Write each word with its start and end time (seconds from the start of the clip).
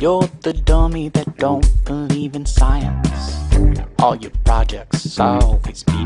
You're 0.00 0.30
the 0.42 0.52
dummy 0.52 1.10
that 1.10 1.36
don't 1.38 1.66
believe 1.84 2.36
in 2.36 2.46
science. 2.46 3.40
All 3.98 4.14
your 4.14 4.30
projects 4.44 5.18
always 5.18 5.84
be. 5.84 5.98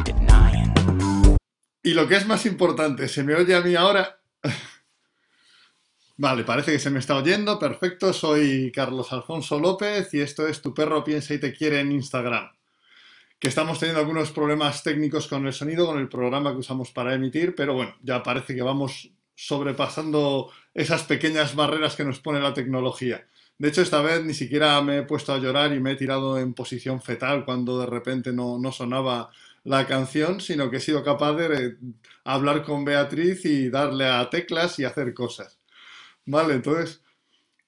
Y 1.84 1.92
lo 1.92 2.08
que 2.08 2.16
es 2.16 2.26
más 2.26 2.46
importante, 2.46 3.06
¿se 3.08 3.22
me 3.22 3.34
oye 3.34 3.54
a 3.54 3.60
mí 3.60 3.74
ahora? 3.74 4.18
Vale, 6.16 6.44
parece 6.44 6.72
que 6.72 6.78
se 6.78 6.88
me 6.88 7.00
está 7.00 7.16
oyendo. 7.16 7.58
Perfecto, 7.58 8.14
soy 8.14 8.72
Carlos 8.72 9.12
Alfonso 9.12 9.60
López 9.60 10.14
y 10.14 10.20
esto 10.20 10.46
es 10.46 10.62
Tu 10.62 10.72
perro 10.72 11.04
piensa 11.04 11.34
y 11.34 11.38
te 11.38 11.52
quiere 11.52 11.80
en 11.80 11.92
Instagram. 11.92 12.50
Que 13.38 13.48
estamos 13.48 13.78
teniendo 13.78 14.00
algunos 14.00 14.30
problemas 14.30 14.82
técnicos 14.82 15.26
con 15.26 15.46
el 15.46 15.52
sonido, 15.52 15.84
con 15.84 15.98
el 15.98 16.08
programa 16.08 16.52
que 16.52 16.58
usamos 16.58 16.92
para 16.92 17.12
emitir, 17.12 17.54
pero 17.54 17.74
bueno, 17.74 17.94
ya 18.00 18.22
parece 18.22 18.54
que 18.54 18.62
vamos 18.62 19.10
sobrepasando 19.34 20.50
esas 20.72 21.02
pequeñas 21.02 21.54
barreras 21.54 21.94
que 21.94 22.04
nos 22.04 22.20
pone 22.20 22.40
la 22.40 22.54
tecnología. 22.54 23.26
De 23.62 23.68
hecho, 23.68 23.82
esta 23.82 24.02
vez 24.02 24.24
ni 24.24 24.34
siquiera 24.34 24.82
me 24.82 24.98
he 24.98 25.02
puesto 25.04 25.32
a 25.32 25.38
llorar 25.38 25.72
y 25.72 25.78
me 25.78 25.92
he 25.92 25.94
tirado 25.94 26.36
en 26.36 26.52
posición 26.52 27.00
fetal 27.00 27.44
cuando 27.44 27.78
de 27.78 27.86
repente 27.86 28.32
no, 28.32 28.58
no 28.58 28.72
sonaba 28.72 29.30
la 29.62 29.86
canción, 29.86 30.40
sino 30.40 30.68
que 30.68 30.78
he 30.78 30.80
sido 30.80 31.04
capaz 31.04 31.34
de 31.34 31.76
hablar 32.24 32.64
con 32.64 32.84
Beatriz 32.84 33.44
y 33.44 33.70
darle 33.70 34.08
a 34.08 34.28
teclas 34.28 34.80
y 34.80 34.84
hacer 34.84 35.14
cosas. 35.14 35.60
Vale, 36.26 36.54
entonces, 36.54 37.02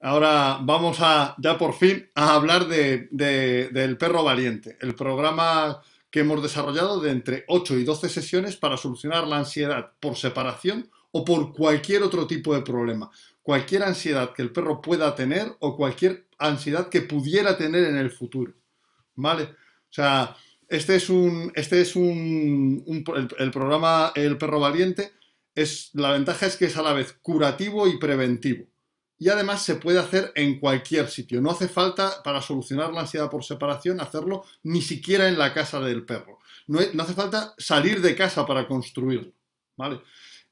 ahora 0.00 0.58
vamos 0.62 0.96
a, 0.98 1.36
ya 1.38 1.56
por 1.56 1.74
fin, 1.74 2.10
a 2.16 2.34
hablar 2.34 2.66
de, 2.66 3.06
del 3.12 3.96
perro 3.96 4.24
valiente, 4.24 4.76
el 4.80 4.96
programa 4.96 5.80
que 6.10 6.20
hemos 6.20 6.42
desarrollado 6.42 6.98
de 6.98 7.12
entre 7.12 7.44
8 7.46 7.76
y 7.76 7.84
12 7.84 8.08
sesiones 8.08 8.56
para 8.56 8.76
solucionar 8.76 9.28
la 9.28 9.36
ansiedad 9.36 9.92
por 10.00 10.16
separación 10.16 10.90
o 11.16 11.24
por 11.24 11.52
cualquier 11.52 12.02
otro 12.02 12.26
tipo 12.26 12.54
de 12.54 12.62
problema. 12.62 13.08
Cualquier 13.40 13.84
ansiedad 13.84 14.32
que 14.32 14.42
el 14.42 14.50
perro 14.50 14.80
pueda 14.82 15.14
tener 15.14 15.54
o 15.60 15.76
cualquier 15.76 16.26
ansiedad 16.38 16.88
que 16.88 17.02
pudiera 17.02 17.56
tener 17.56 17.84
en 17.84 17.96
el 17.96 18.10
futuro. 18.10 18.52
¿Vale? 19.14 19.44
O 19.44 19.92
sea, 19.92 20.36
este 20.68 20.96
es 20.96 21.08
un, 21.08 21.52
este 21.54 21.80
es 21.80 21.94
un, 21.94 23.04
el, 23.38 23.50
programa 23.52 24.10
El 24.16 24.36
Perro 24.38 24.58
Valiente. 24.58 25.12
Es, 25.54 25.90
la 25.92 26.10
ventaja 26.10 26.46
es 26.46 26.56
que 26.56 26.64
es 26.64 26.76
a 26.76 26.82
la 26.82 26.92
vez 26.92 27.12
curativo 27.22 27.86
y 27.86 27.96
preventivo. 27.98 28.66
Y 29.16 29.28
además 29.28 29.62
se 29.62 29.76
puede 29.76 30.00
hacer 30.00 30.32
en 30.34 30.58
cualquier 30.58 31.08
sitio. 31.08 31.40
No 31.40 31.52
hace 31.52 31.68
falta, 31.68 32.24
para 32.24 32.42
solucionar 32.42 32.92
la 32.92 33.02
ansiedad 33.02 33.30
por 33.30 33.44
separación, 33.44 34.00
hacerlo 34.00 34.44
ni 34.64 34.82
siquiera 34.82 35.28
en 35.28 35.38
la 35.38 35.54
casa 35.54 35.78
del 35.78 36.04
perro. 36.04 36.40
No, 36.66 36.80
hace 36.80 37.14
falta 37.14 37.54
salir 37.56 38.00
de 38.00 38.16
casa 38.16 38.44
para 38.44 38.66
construirlo. 38.66 39.32
¿Vale? 39.76 40.00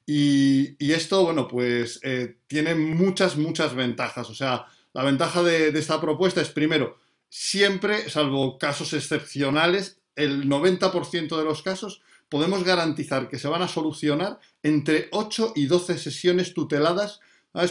Y, 0.05 0.91
esto, 0.91 1.23
bueno, 1.23 1.47
pues 1.47 1.99
eh, 2.03 2.37
tiene 2.47 2.75
muchas, 2.75 3.37
muchas 3.37 3.73
ventajas. 3.73 4.29
O 4.29 4.35
sea, 4.35 4.65
la 4.93 5.03
ventaja 5.03 5.43
de 5.43 5.69
esta 5.69 6.01
propuesta 6.01 6.41
es, 6.41 6.49
primero, 6.49 6.99
siempre, 7.29 8.09
salvo 8.09 8.57
casos 8.57 8.93
excepcionales, 8.93 9.99
el 10.15 10.47
90% 10.47 11.37
de 11.37 11.43
los 11.43 11.63
casos 11.63 12.01
podemos 12.29 12.63
garantizar 12.63 13.29
que 13.29 13.37
se 13.37 13.47
van 13.47 13.61
a 13.61 13.67
solucionar 13.67 14.39
entre 14.63 15.07
8 15.11 15.53
y 15.55 15.67
12 15.67 15.97
sesiones 15.97 16.53
tuteladas 16.53 17.19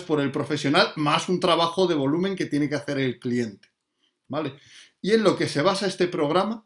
por 0.07 0.21
el 0.21 0.31
profesional, 0.31 0.93
más 0.97 1.29
un 1.29 1.41
trabajo 1.41 1.87
de 1.89 1.97
volumen 1.97 2.37
que 2.37 2.47
tiene 2.47 2.69
que 2.69 2.77
hacer 2.77 2.99
el 2.99 3.19
cliente. 3.19 3.69
¿Vale? 4.29 4.55
Y 5.01 5.13
en 5.13 5.25
lo 5.25 5.37
que 5.37 5.49
se 5.49 5.63
basa 5.63 5.87
este 5.87 6.07
programa 6.07 6.65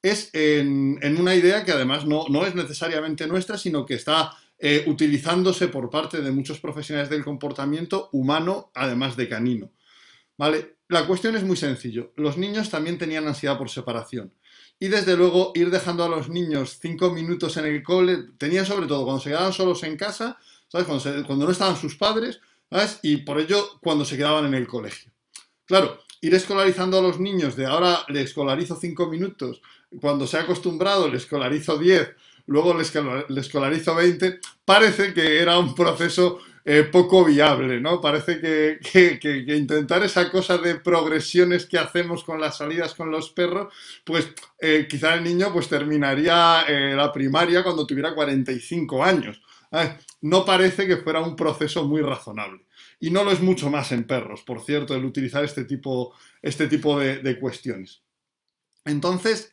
es 0.00 0.30
en, 0.32 0.98
una 1.18 1.34
idea 1.34 1.64
que 1.64 1.72
además 1.72 2.06
no, 2.06 2.46
es 2.46 2.54
necesariamente 2.54 3.26
nuestra, 3.26 3.58
sino 3.58 3.84
que 3.84 3.94
está 3.94 4.36
eh, 4.64 4.84
utilizándose 4.86 5.66
por 5.66 5.90
parte 5.90 6.20
de 6.20 6.30
muchos 6.30 6.60
profesionales 6.60 7.10
del 7.10 7.24
comportamiento 7.24 8.08
humano, 8.12 8.70
además 8.76 9.16
de 9.16 9.28
canino. 9.28 9.72
¿Vale? 10.38 10.76
La 10.86 11.04
cuestión 11.04 11.34
es 11.34 11.42
muy 11.42 11.56
sencillo. 11.56 12.12
Los 12.14 12.38
niños 12.38 12.70
también 12.70 12.96
tenían 12.96 13.26
ansiedad 13.26 13.58
por 13.58 13.70
separación. 13.70 14.32
Y 14.78 14.86
desde 14.86 15.16
luego 15.16 15.50
ir 15.56 15.70
dejando 15.70 16.04
a 16.04 16.08
los 16.08 16.28
niños 16.28 16.78
cinco 16.80 17.10
minutos 17.10 17.56
en 17.56 17.64
el 17.64 17.82
cole, 17.82 18.18
tenían 18.38 18.64
sobre 18.64 18.86
todo 18.86 19.02
cuando 19.02 19.20
se 19.20 19.30
quedaban 19.30 19.52
solos 19.52 19.82
en 19.82 19.96
casa, 19.96 20.38
¿sabes? 20.68 20.86
Cuando, 20.86 21.44
no 21.44 21.50
estaban 21.50 21.76
sus 21.76 21.96
padres, 21.96 22.38
¿sabes? 22.70 23.00
Y 23.02 23.16
por 23.16 23.40
ello 23.40 23.80
cuando 23.80 24.04
se 24.04 24.16
quedaban 24.16 24.46
en 24.46 24.54
el 24.54 24.68
colegio. 24.68 25.10
Claro, 25.64 25.98
ir 26.20 26.36
escolarizando 26.36 27.00
a 27.00 27.02
los 27.02 27.18
niños 27.18 27.56
de 27.56 27.66
ahora 27.66 28.04
le 28.06 28.22
escolarizo 28.22 28.76
cinco 28.76 29.08
minutos, 29.08 29.60
cuando 30.00 30.28
se 30.28 30.36
ha 30.36 30.42
acostumbrado 30.42 31.08
le 31.08 31.16
escolarizo 31.16 31.78
diez, 31.78 32.10
luego 32.46 32.74
le 32.74 33.40
escolarizo 33.40 33.94
veinte, 33.94 34.40
parece 34.64 35.14
que 35.14 35.40
era 35.40 35.58
un 35.58 35.74
proceso 35.74 36.40
eh, 36.64 36.84
poco 36.84 37.24
viable, 37.24 37.80
¿no? 37.80 38.00
Parece 38.00 38.40
que, 38.40 38.78
intentar 39.56 40.04
esa 40.04 40.30
cosa 40.30 40.58
de 40.58 40.76
progresiones 40.76 41.66
que 41.66 41.76
hacemos 41.76 42.22
con 42.22 42.40
las 42.40 42.58
salidas 42.58 42.94
con 42.94 43.10
los 43.10 43.30
perros, 43.30 43.74
pues 44.04 44.28
eh, 44.60 44.86
quizá 44.88 45.14
el 45.14 45.24
niño 45.24 45.52
pues 45.52 45.68
terminaría 45.68 46.62
eh, 46.68 46.94
la 46.94 47.12
primaria 47.12 47.64
cuando 47.64 47.84
tuviera 47.84 48.14
45 48.14 49.02
años. 49.02 49.40
No 50.20 50.44
parece 50.44 50.86
que 50.86 50.98
fuera 50.98 51.20
un 51.20 51.34
proceso 51.34 51.84
muy 51.84 52.02
razonable. 52.02 52.66
Y 53.00 53.10
no 53.10 53.24
lo 53.24 53.32
es 53.32 53.40
mucho 53.40 53.68
más 53.68 53.90
en 53.90 54.04
perros, 54.04 54.42
por 54.42 54.60
cierto, 54.60 54.94
el 54.94 55.04
utilizar 55.04 55.42
este 55.44 55.64
tipo, 55.64 56.14
este 56.42 56.68
tipo 56.68 57.00
de, 57.00 57.38
cuestiones. 57.40 58.02
Entonces, 58.84 59.50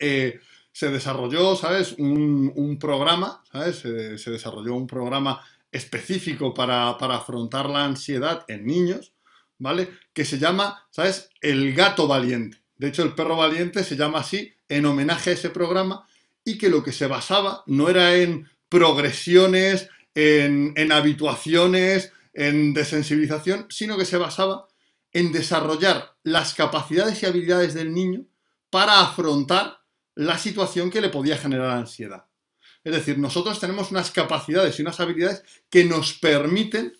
se 0.71 0.89
desarrolló, 0.89 1.55
¿sabes? 1.55 1.95
Un, 1.97 2.77
programa, 2.79 3.43
¿sabes? 3.51 3.77
se 3.77 4.31
desarrolló 4.31 4.75
un 4.75 4.87
programa 4.87 5.41
específico 5.71 6.53
para, 6.53 6.89
afrontar 6.89 7.69
la 7.69 7.85
ansiedad 7.85 8.45
en 8.47 8.65
niños, 8.65 9.13
¿vale? 9.57 9.89
Que 10.13 10.25
se 10.25 10.39
llama, 10.39 10.87
¿sabes? 10.89 11.29
El 11.41 11.73
gato 11.73 12.07
valiente. 12.07 12.57
De 12.77 12.87
hecho, 12.87 13.03
el 13.03 13.13
perro 13.13 13.35
valiente 13.35 13.83
se 13.83 13.95
llama 13.95 14.19
así 14.19 14.53
en 14.67 14.85
homenaje 14.85 15.31
a 15.31 15.33
ese 15.33 15.49
programa 15.49 16.07
y 16.43 16.57
que 16.57 16.69
lo 16.69 16.83
que 16.83 16.91
se 16.91 17.07
basaba 17.07 17.63
no 17.67 17.89
era 17.89 18.15
en 18.15 18.49
progresiones, 18.69 19.89
en, 20.15 20.73
en 20.75 20.91
habituaciones, 20.91 22.13
en 22.33 22.73
desensibilización, 22.73 23.67
sino 23.69 23.97
que 23.97 24.05
se 24.05 24.17
basaba 24.17 24.67
en 25.11 25.31
desarrollar 25.31 26.15
las 26.23 26.53
capacidades 26.53 27.21
y 27.21 27.25
habilidades 27.25 27.73
del 27.73 27.93
niño 27.93 28.25
para 28.69 29.01
afrontar 29.01 29.78
la 30.15 30.37
situación 30.37 30.89
que 30.89 31.01
le 31.01 31.09
podía 31.09 31.37
generar 31.37 31.71
ansiedad. 31.71 32.25
Es 32.83 32.93
decir, 32.93 33.17
nosotros 33.17 33.59
tenemos 33.59 33.91
unas 33.91 34.11
capacidades 34.11 34.77
y 34.77 34.81
unas 34.81 34.99
habilidades 34.99 35.43
que 35.69 35.83
nos 35.83 36.13
permiten 36.13 36.93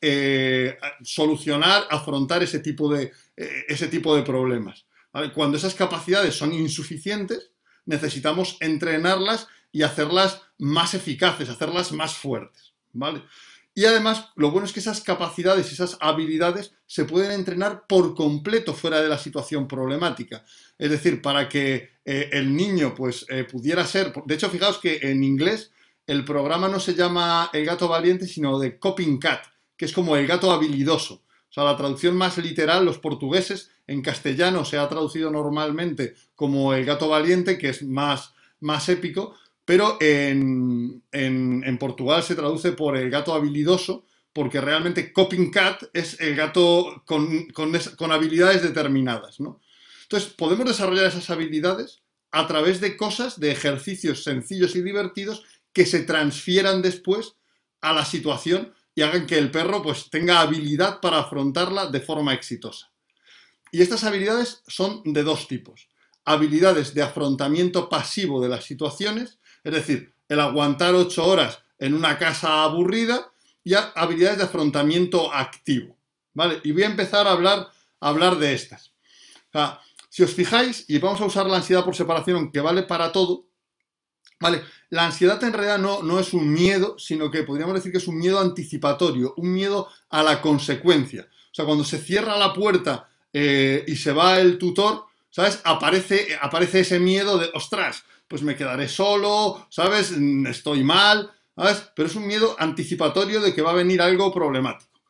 eh, 0.00 0.78
solucionar, 1.02 1.86
afrontar 1.90 2.42
ese 2.42 2.60
tipo 2.60 2.92
de, 2.92 3.12
eh, 3.36 3.64
ese 3.68 3.88
tipo 3.88 4.14
de 4.14 4.22
problemas. 4.22 4.86
Cuando 5.34 5.56
esas 5.56 5.74
capacidades 5.74 6.34
son 6.36 6.52
insuficientes, 6.52 7.50
necesitamos 7.86 8.56
entrenarlas 8.60 9.48
y 9.72 9.82
hacerlas 9.82 10.42
más 10.58 10.94
eficaces, 10.94 11.48
hacerlas 11.48 11.92
más 11.92 12.14
fuertes. 12.14 12.72
¿vale? 12.92 13.22
Y 13.78 13.84
además, 13.84 14.30
lo 14.34 14.50
bueno 14.50 14.66
es 14.66 14.72
que 14.72 14.80
esas 14.80 15.02
capacidades 15.02 15.70
esas 15.70 15.98
habilidades 16.00 16.74
se 16.86 17.04
pueden 17.04 17.30
entrenar 17.30 17.86
por 17.86 18.16
completo 18.16 18.74
fuera 18.74 19.00
de 19.00 19.08
la 19.08 19.18
situación 19.18 19.68
problemática. 19.68 20.44
Es 20.76 20.90
decir, 20.90 21.22
para 21.22 21.48
que 21.48 21.90
eh, 22.04 22.28
el 22.32 22.56
niño 22.56 22.92
pues, 22.96 23.24
eh, 23.28 23.44
pudiera 23.44 23.86
ser... 23.86 24.12
De 24.26 24.34
hecho, 24.34 24.50
fijaos 24.50 24.78
que 24.78 24.98
en 25.02 25.22
inglés 25.22 25.70
el 26.08 26.24
programa 26.24 26.68
no 26.68 26.80
se 26.80 26.96
llama 26.96 27.50
el 27.52 27.64
gato 27.64 27.86
valiente, 27.86 28.26
sino 28.26 28.58
de 28.58 28.80
coping 28.80 29.16
cat, 29.20 29.44
que 29.76 29.84
es 29.84 29.92
como 29.92 30.16
el 30.16 30.26
gato 30.26 30.50
habilidoso. 30.50 31.22
O 31.48 31.52
sea, 31.52 31.62
la 31.62 31.76
traducción 31.76 32.16
más 32.16 32.36
literal, 32.38 32.84
los 32.84 32.98
portugueses, 32.98 33.70
en 33.86 34.02
castellano 34.02 34.64
se 34.64 34.76
ha 34.76 34.88
traducido 34.88 35.30
normalmente 35.30 36.16
como 36.34 36.74
el 36.74 36.84
gato 36.84 37.08
valiente, 37.08 37.58
que 37.58 37.68
es 37.68 37.84
más, 37.84 38.34
más 38.58 38.88
épico, 38.88 39.36
pero 39.68 39.98
en, 40.00 41.02
Portugal 41.78 42.22
se 42.22 42.34
traduce 42.34 42.72
por 42.72 42.96
el 42.96 43.10
gato 43.10 43.34
habilidoso, 43.34 44.06
porque 44.32 44.62
realmente 44.62 45.12
coping 45.12 45.50
cat 45.50 45.82
es 45.92 46.18
el 46.20 46.34
gato 46.34 47.02
con, 47.04 48.10
habilidades 48.10 48.62
determinadas, 48.62 49.40
¿no? 49.40 49.60
Entonces, 50.04 50.32
podemos 50.32 50.64
desarrollar 50.64 51.04
esas 51.04 51.28
habilidades 51.28 52.00
a 52.30 52.46
través 52.46 52.80
de 52.80 52.96
cosas, 52.96 53.38
de 53.38 53.50
ejercicios 53.50 54.24
sencillos 54.24 54.74
y 54.74 54.80
divertidos 54.80 55.44
que 55.74 55.84
se 55.84 56.00
transfieran 56.00 56.80
después 56.80 57.34
a 57.82 57.92
la 57.92 58.06
situación 58.06 58.72
y 58.94 59.02
hagan 59.02 59.26
que 59.26 59.36
el 59.36 59.50
perro 59.50 59.82
pues 59.82 60.08
tenga 60.08 60.40
habilidad 60.40 60.98
para 61.02 61.18
afrontarla 61.18 61.90
de 61.90 62.00
forma 62.00 62.32
exitosa. 62.32 62.90
Y 63.70 63.82
estas 63.82 64.02
habilidades 64.04 64.62
son 64.66 65.02
de 65.04 65.24
dos 65.24 65.46
tipos. 65.46 65.88
Habilidades 66.24 66.94
de 66.94 67.02
afrontamiento 67.02 67.90
pasivo 67.90 68.40
de 68.40 68.48
las 68.48 68.64
situaciones 68.64 69.38
es 69.68 69.74
decir, 69.74 70.14
el 70.28 70.40
aguantar 70.40 70.94
ocho 70.94 71.26
horas 71.26 71.60
en 71.78 71.92
una 71.92 72.18
casa 72.18 72.62
aburrida 72.62 73.30
y 73.62 73.74
habilidades 73.74 74.38
de 74.38 74.44
afrontamiento 74.44 75.32
activo. 75.32 75.96
¿Vale? 76.32 76.60
Y 76.64 76.72
voy 76.72 76.84
a 76.84 76.86
empezar 76.86 77.26
a 77.26 77.32
hablar, 77.32 77.68
a 78.00 78.08
hablar 78.08 78.38
de 78.38 78.54
estas. 78.54 78.92
si 80.08 80.22
os 80.22 80.32
fijáis, 80.32 80.86
y 80.88 80.98
vamos 80.98 81.20
a 81.20 81.26
usar 81.26 81.46
la 81.46 81.56
ansiedad 81.56 81.84
por 81.84 81.94
separación, 81.94 82.50
que 82.50 82.60
vale 82.60 82.84
para 82.84 83.12
todo, 83.12 83.46
¿vale? 84.40 84.62
La 84.88 85.04
ansiedad 85.04 85.42
en 85.44 85.52
realidad 85.52 85.78
no, 85.78 86.02
no 86.02 86.18
es 86.18 86.32
un 86.32 86.50
miedo, 86.50 86.98
sino 86.98 87.30
que 87.30 87.42
podríamos 87.42 87.74
decir 87.74 87.92
que 87.92 87.98
es 87.98 88.08
un 88.08 88.16
miedo 88.16 88.40
anticipatorio, 88.40 89.34
un 89.36 89.52
miedo 89.52 89.88
a 90.08 90.22
la 90.22 90.40
consecuencia. 90.40 91.28
O 91.30 91.54
sea, 91.54 91.66
cuando 91.66 91.84
se 91.84 91.98
cierra 91.98 92.38
la 92.38 92.54
puerta 92.54 93.08
eh, 93.32 93.84
y 93.86 93.96
se 93.96 94.12
va 94.12 94.38
el 94.38 94.56
tutor, 94.56 95.04
¿sabes? 95.28 95.60
Aparece, 95.64 96.38
aparece 96.40 96.80
ese 96.80 96.98
miedo 97.00 97.36
de, 97.36 97.50
ostras, 97.52 98.04
pues 98.28 98.42
me 98.42 98.56
quedaré 98.56 98.88
solo, 98.88 99.66
¿sabes? 99.70 100.12
Estoy 100.46 100.84
mal, 100.84 101.30
¿sabes? 101.56 101.90
Pero 101.96 102.08
es 102.08 102.14
un 102.14 102.26
miedo 102.26 102.54
anticipatorio 102.58 103.40
de 103.40 103.54
que 103.54 103.62
va 103.62 103.70
a 103.70 103.74
venir 103.74 104.00
algo 104.02 104.32
problemático. 104.32 105.00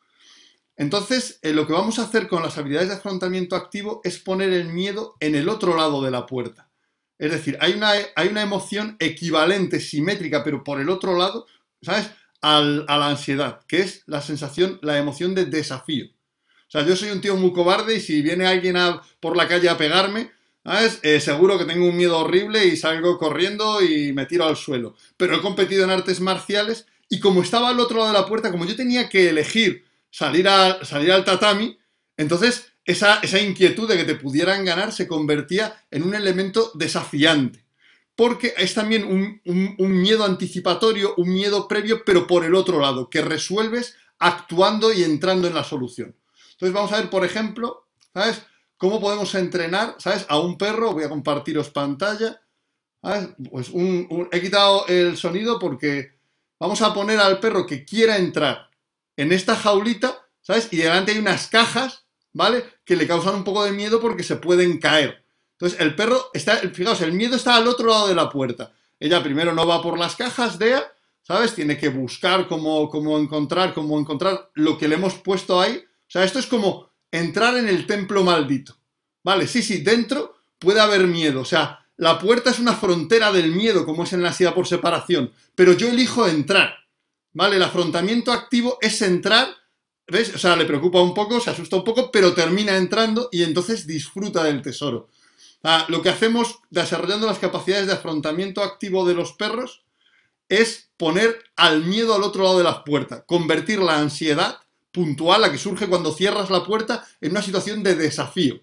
Entonces, 0.76 1.40
eh, 1.42 1.52
lo 1.52 1.66
que 1.66 1.72
vamos 1.72 1.98
a 1.98 2.04
hacer 2.04 2.28
con 2.28 2.42
las 2.42 2.56
habilidades 2.56 2.88
de 2.88 2.94
afrontamiento 2.94 3.56
activo 3.56 4.00
es 4.04 4.20
poner 4.20 4.52
el 4.52 4.68
miedo 4.68 5.16
en 5.18 5.34
el 5.34 5.48
otro 5.48 5.76
lado 5.76 6.00
de 6.02 6.12
la 6.12 6.24
puerta. 6.24 6.70
Es 7.18 7.32
decir, 7.32 7.58
hay 7.60 7.72
una, 7.72 7.90
hay 8.14 8.28
una 8.28 8.42
emoción 8.42 8.96
equivalente, 9.00 9.80
simétrica, 9.80 10.44
pero 10.44 10.62
por 10.62 10.80
el 10.80 10.88
otro 10.88 11.18
lado, 11.18 11.46
¿sabes? 11.82 12.10
a 12.40 12.60
la 12.60 13.08
ansiedad, 13.08 13.60
que 13.66 13.80
es 13.80 14.04
la 14.06 14.22
sensación, 14.22 14.78
la 14.82 14.96
emoción 14.96 15.34
de 15.34 15.46
desafío. 15.46 16.06
O 16.68 16.70
sea, 16.70 16.84
yo 16.84 16.94
soy 16.94 17.10
un 17.10 17.20
tío 17.20 17.34
muy 17.34 17.52
cobarde 17.52 17.96
y 17.96 18.00
si 18.00 18.20
viene 18.20 18.46
alguien 18.46 18.76
por 19.20 19.36
la 19.36 19.48
calle 19.48 19.68
a 19.68 19.78
pegarme, 19.78 20.30
¿sabes? 20.68 21.00
Eh, 21.02 21.18
seguro 21.20 21.58
que 21.58 21.64
tengo 21.64 21.86
un 21.86 21.96
miedo 21.96 22.18
horrible 22.18 22.66
y 22.66 22.76
salgo 22.76 23.16
corriendo 23.16 23.82
y 23.82 24.12
me 24.12 24.26
tiro 24.26 24.44
al 24.44 24.56
suelo. 24.56 24.94
Pero 25.16 25.36
he 25.36 25.40
competido 25.40 25.84
en 25.84 25.90
artes 25.90 26.20
marciales 26.20 26.86
y 27.08 27.20
como 27.20 27.42
estaba 27.42 27.70
al 27.70 27.80
otro 27.80 27.98
lado 27.98 28.12
de 28.12 28.18
la 28.18 28.26
puerta, 28.26 28.50
como 28.50 28.66
yo 28.66 28.76
tenía 28.76 29.08
que 29.08 29.30
elegir 29.30 29.86
salir, 30.10 30.46
salir 30.82 31.12
al 31.12 31.24
tatami, 31.24 31.78
entonces 32.18 32.72
esa, 32.84 33.20
esa 33.20 33.40
inquietud 33.40 33.88
de 33.88 33.96
que 33.96 34.04
te 34.04 34.14
pudieran 34.14 34.64
ganar 34.66 34.92
se 34.92 35.08
convertía 35.08 35.86
en 35.90 36.02
un 36.02 36.14
elemento 36.14 36.70
desafiante 36.74 37.64
porque 38.14 38.52
es 38.56 38.74
también 38.74 39.04
un, 39.04 40.02
miedo 40.02 40.24
anticipatorio, 40.24 41.14
un 41.18 41.32
miedo 41.32 41.68
previo, 41.68 42.02
pero 42.04 42.26
por 42.26 42.44
el 42.44 42.56
otro 42.56 42.80
lado, 42.80 43.08
que 43.08 43.20
resuelves 43.22 43.94
actuando 44.18 44.92
y 44.92 45.04
entrando 45.04 45.46
en 45.46 45.54
la 45.54 45.62
solución. 45.62 46.16
Entonces 46.54 46.74
vamos 46.74 46.92
a 46.92 46.96
ver, 46.96 47.10
por 47.10 47.24
ejemplo, 47.24 47.86
¿sabes? 48.12 48.42
¿Cómo 48.78 49.00
podemos 49.00 49.34
entrenar, 49.34 49.96
¿sabes? 49.98 50.24
A 50.28 50.38
un 50.38 50.56
perro, 50.56 50.92
voy 50.92 51.04
a 51.04 51.08
compartiros 51.08 51.70
pantalla. 51.70 52.40
Pues 53.50 53.72
he 54.32 54.40
quitado 54.40 54.86
el 54.86 55.16
sonido 55.16 55.58
porque 55.58 56.12
vamos 56.58 56.80
a 56.82 56.94
poner 56.94 57.18
al 57.18 57.40
perro 57.40 57.66
que 57.66 57.84
quiera 57.84 58.16
entrar 58.16 58.70
en 59.16 59.32
esta 59.32 59.56
jaulita, 59.56 60.26
¿sabes? 60.40 60.68
Y 60.70 60.76
delante 60.76 61.12
hay 61.12 61.18
unas 61.18 61.48
cajas, 61.48 62.06
¿vale? 62.32 62.64
Que 62.84 62.94
le 62.94 63.06
causan 63.06 63.34
un 63.34 63.44
poco 63.44 63.64
de 63.64 63.72
miedo 63.72 64.00
porque 64.00 64.22
se 64.22 64.36
pueden 64.36 64.78
caer. 64.78 65.24
Entonces, 65.52 65.80
el 65.80 65.96
perro 65.96 66.30
está, 66.32 66.58
fijaos, 66.58 67.00
el 67.00 67.12
miedo 67.12 67.34
está 67.34 67.56
al 67.56 67.66
otro 67.66 67.88
lado 67.88 68.06
de 68.06 68.14
la 68.14 68.30
puerta. 68.30 68.72
Ella 69.00 69.22
primero 69.22 69.52
no 69.52 69.66
va 69.66 69.82
por 69.82 69.98
las 69.98 70.14
cajas, 70.14 70.56
Dea, 70.56 70.84
¿sabes? 71.22 71.52
Tiene 71.54 71.76
que 71.76 71.88
buscar 71.88 72.46
cómo, 72.46 72.88
cómo 72.88 73.18
encontrar, 73.18 73.74
cómo 73.74 73.98
encontrar 73.98 74.50
lo 74.54 74.78
que 74.78 74.86
le 74.86 74.94
hemos 74.94 75.14
puesto 75.14 75.60
ahí. 75.60 75.76
O 75.76 76.10
sea, 76.10 76.22
esto 76.22 76.38
es 76.38 76.46
como 76.46 76.87
entrar 77.10 77.56
en 77.56 77.68
el 77.68 77.86
templo 77.86 78.24
maldito. 78.24 78.76
Vale, 79.22 79.46
sí, 79.46 79.62
sí, 79.62 79.78
dentro 79.78 80.36
puede 80.58 80.80
haber 80.80 81.06
miedo. 81.06 81.40
O 81.40 81.44
sea, 81.44 81.86
la 81.96 82.18
puerta 82.18 82.50
es 82.50 82.58
una 82.58 82.74
frontera 82.74 83.32
del 83.32 83.52
miedo, 83.52 83.84
como 83.84 84.04
es 84.04 84.12
en 84.12 84.22
la 84.22 84.28
ansiedad 84.28 84.54
por 84.54 84.66
separación. 84.66 85.32
Pero 85.54 85.72
yo 85.72 85.88
elijo 85.88 86.26
entrar. 86.26 86.74
¿Vale? 87.32 87.56
El 87.56 87.62
afrontamiento 87.62 88.32
activo 88.32 88.78
es 88.80 89.02
entrar. 89.02 89.48
¿Ves? 90.06 90.34
O 90.34 90.38
sea, 90.38 90.56
le 90.56 90.64
preocupa 90.64 91.00
un 91.00 91.12
poco, 91.12 91.40
se 91.40 91.50
asusta 91.50 91.76
un 91.76 91.84
poco, 91.84 92.10
pero 92.10 92.32
termina 92.32 92.76
entrando 92.76 93.28
y 93.30 93.42
entonces 93.42 93.86
disfruta 93.86 94.42
del 94.44 94.62
tesoro. 94.62 95.08
Lo 95.88 96.02
que 96.02 96.08
hacemos 96.08 96.60
desarrollando 96.70 97.26
las 97.26 97.38
capacidades 97.38 97.86
de 97.86 97.92
afrontamiento 97.92 98.62
activo 98.62 99.06
de 99.06 99.14
los 99.14 99.32
perros 99.32 99.82
es 100.48 100.90
poner 100.96 101.44
al 101.56 101.84
miedo 101.84 102.14
al 102.14 102.22
otro 102.22 102.44
lado 102.44 102.58
de 102.58 102.64
la 102.64 102.84
puerta, 102.84 103.24
convertir 103.26 103.80
la 103.80 103.98
ansiedad 103.98 104.60
puntual, 104.92 105.42
la 105.42 105.52
que 105.52 105.58
surge 105.58 105.86
cuando 105.86 106.12
cierras 106.12 106.50
la 106.50 106.64
puerta, 106.64 107.06
en 107.20 107.32
una 107.32 107.42
situación 107.42 107.82
de 107.82 107.94
desafío, 107.94 108.60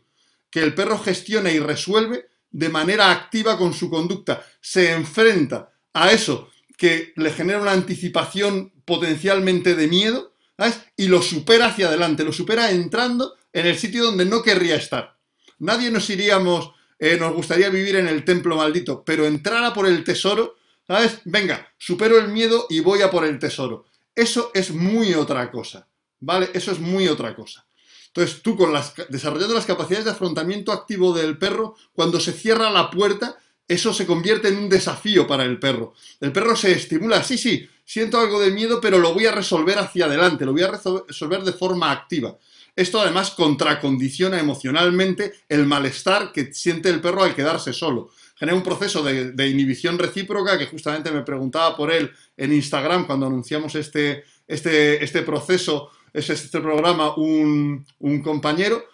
que 0.49 0.61
el 0.61 0.73
perro 0.73 0.97
gestiona 0.99 1.51
y 1.51 1.59
resuelve 1.59 2.27
de 2.51 2.69
manera 2.69 3.11
activa 3.11 3.57
con 3.57 3.73
su 3.73 3.89
conducta, 3.89 4.45
se 4.61 4.93
enfrenta 4.93 5.71
a 5.93 6.11
eso 6.11 6.49
que 6.77 7.13
le 7.15 7.31
genera 7.31 7.61
una 7.61 7.71
anticipación 7.71 8.71
potencialmente 8.85 9.75
de 9.75 9.87
miedo, 9.87 10.33
y 10.95 11.07
lo 11.07 11.21
supera 11.21 11.67
hacia 11.67 11.87
adelante, 11.87 12.23
lo 12.23 12.31
supera 12.31 12.71
entrando 12.71 13.35
en 13.51 13.65
el 13.65 13.77
sitio 13.77 14.05
donde 14.05 14.23
no 14.23 14.41
querría 14.41 14.75
estar. 14.75 15.17
Nadie 15.59 15.91
nos 15.91 16.09
iríamos 16.09 16.71
eh, 16.97 17.17
nos 17.17 17.33
gustaría 17.33 17.69
vivir 17.69 17.97
en 17.97 18.07
el 18.07 18.23
templo 18.23 18.55
maldito, 18.55 19.03
pero 19.03 19.25
entrar 19.25 19.63
a 19.63 19.73
por 19.73 19.85
el 19.85 20.03
tesoro, 20.03 20.55
¿sabes? 20.87 21.19
Venga, 21.25 21.73
supero 21.77 22.17
el 22.17 22.29
miedo 22.29 22.67
y 22.69 22.79
voy 22.79 23.01
a 23.01 23.11
por 23.11 23.25
el 23.25 23.37
tesoro. 23.37 23.85
Eso 24.15 24.51
es 24.53 24.71
muy 24.71 25.13
otra 25.13 25.51
cosa, 25.51 25.87
¿vale? 26.25 26.49
Eso 26.53 26.71
es 26.71 26.79
muy 26.79 27.07
otra 27.07 27.35
cosa. 27.35 27.65
Entonces 28.07 28.41
tú 28.41 28.57
con 28.57 28.73
las, 28.73 28.93
desarrollando 29.09 29.53
las 29.53 29.65
capacidades 29.65 30.05
de 30.05 30.11
afrontamiento 30.11 30.71
activo 30.71 31.13
del 31.13 31.37
perro, 31.37 31.75
cuando 31.93 32.19
se 32.19 32.33
cierra 32.33 32.71
la 32.71 32.89
puerta, 32.89 33.37
eso 33.67 33.93
se 33.93 34.05
convierte 34.05 34.47
en 34.47 34.57
un 34.57 34.69
desafío 34.69 35.27
para 35.27 35.43
el 35.43 35.59
perro. 35.59 35.93
El 36.19 36.31
perro 36.31 36.55
se 36.55 36.71
estimula, 36.71 37.23
sí, 37.23 37.37
sí, 37.37 37.67
siento 37.83 38.19
algo 38.19 38.39
de 38.39 38.51
miedo, 38.51 38.81
pero 38.81 38.97
lo 38.97 39.13
voy 39.13 39.27
a 39.27 39.31
resolver 39.31 39.77
hacia 39.77 40.05
adelante, 40.05 40.45
lo 40.45 40.53
voy 40.53 40.63
a 40.63 40.71
resolver 41.07 41.43
de 41.43 41.53
forma 41.53 41.91
activa. 41.91 42.37
Esto 42.75 42.99
además 42.99 43.31
contracondiciona 43.31 44.39
emocionalmente 44.39 45.33
el 45.47 45.65
malestar 45.65 46.31
que 46.31 46.53
siente 46.53 46.89
el 46.89 47.01
perro 47.01 47.23
al 47.23 47.35
quedarse 47.35 47.71
solo. 47.71 48.09
Genera 48.35 48.57
un 48.57 48.63
proceso 48.63 49.01
de, 49.01 49.47
inhibición 49.47 49.97
recíproca 49.97 50.57
que 50.57 50.65
justamente 50.65 51.11
me 51.11 51.21
preguntaba 51.21 51.75
por 51.75 51.91
él 51.91 52.11
en 52.35 52.51
Instagram 52.51 53.07
cuando 53.07 53.27
anunciamos 53.27 53.75
este, 53.75 54.25
este, 54.45 55.01
este 55.03 55.21
proceso, 55.21 55.89
este, 56.15 56.33
este 56.33 56.61
programa, 56.61 57.15
un, 57.15 57.85
compañero. 58.23 58.85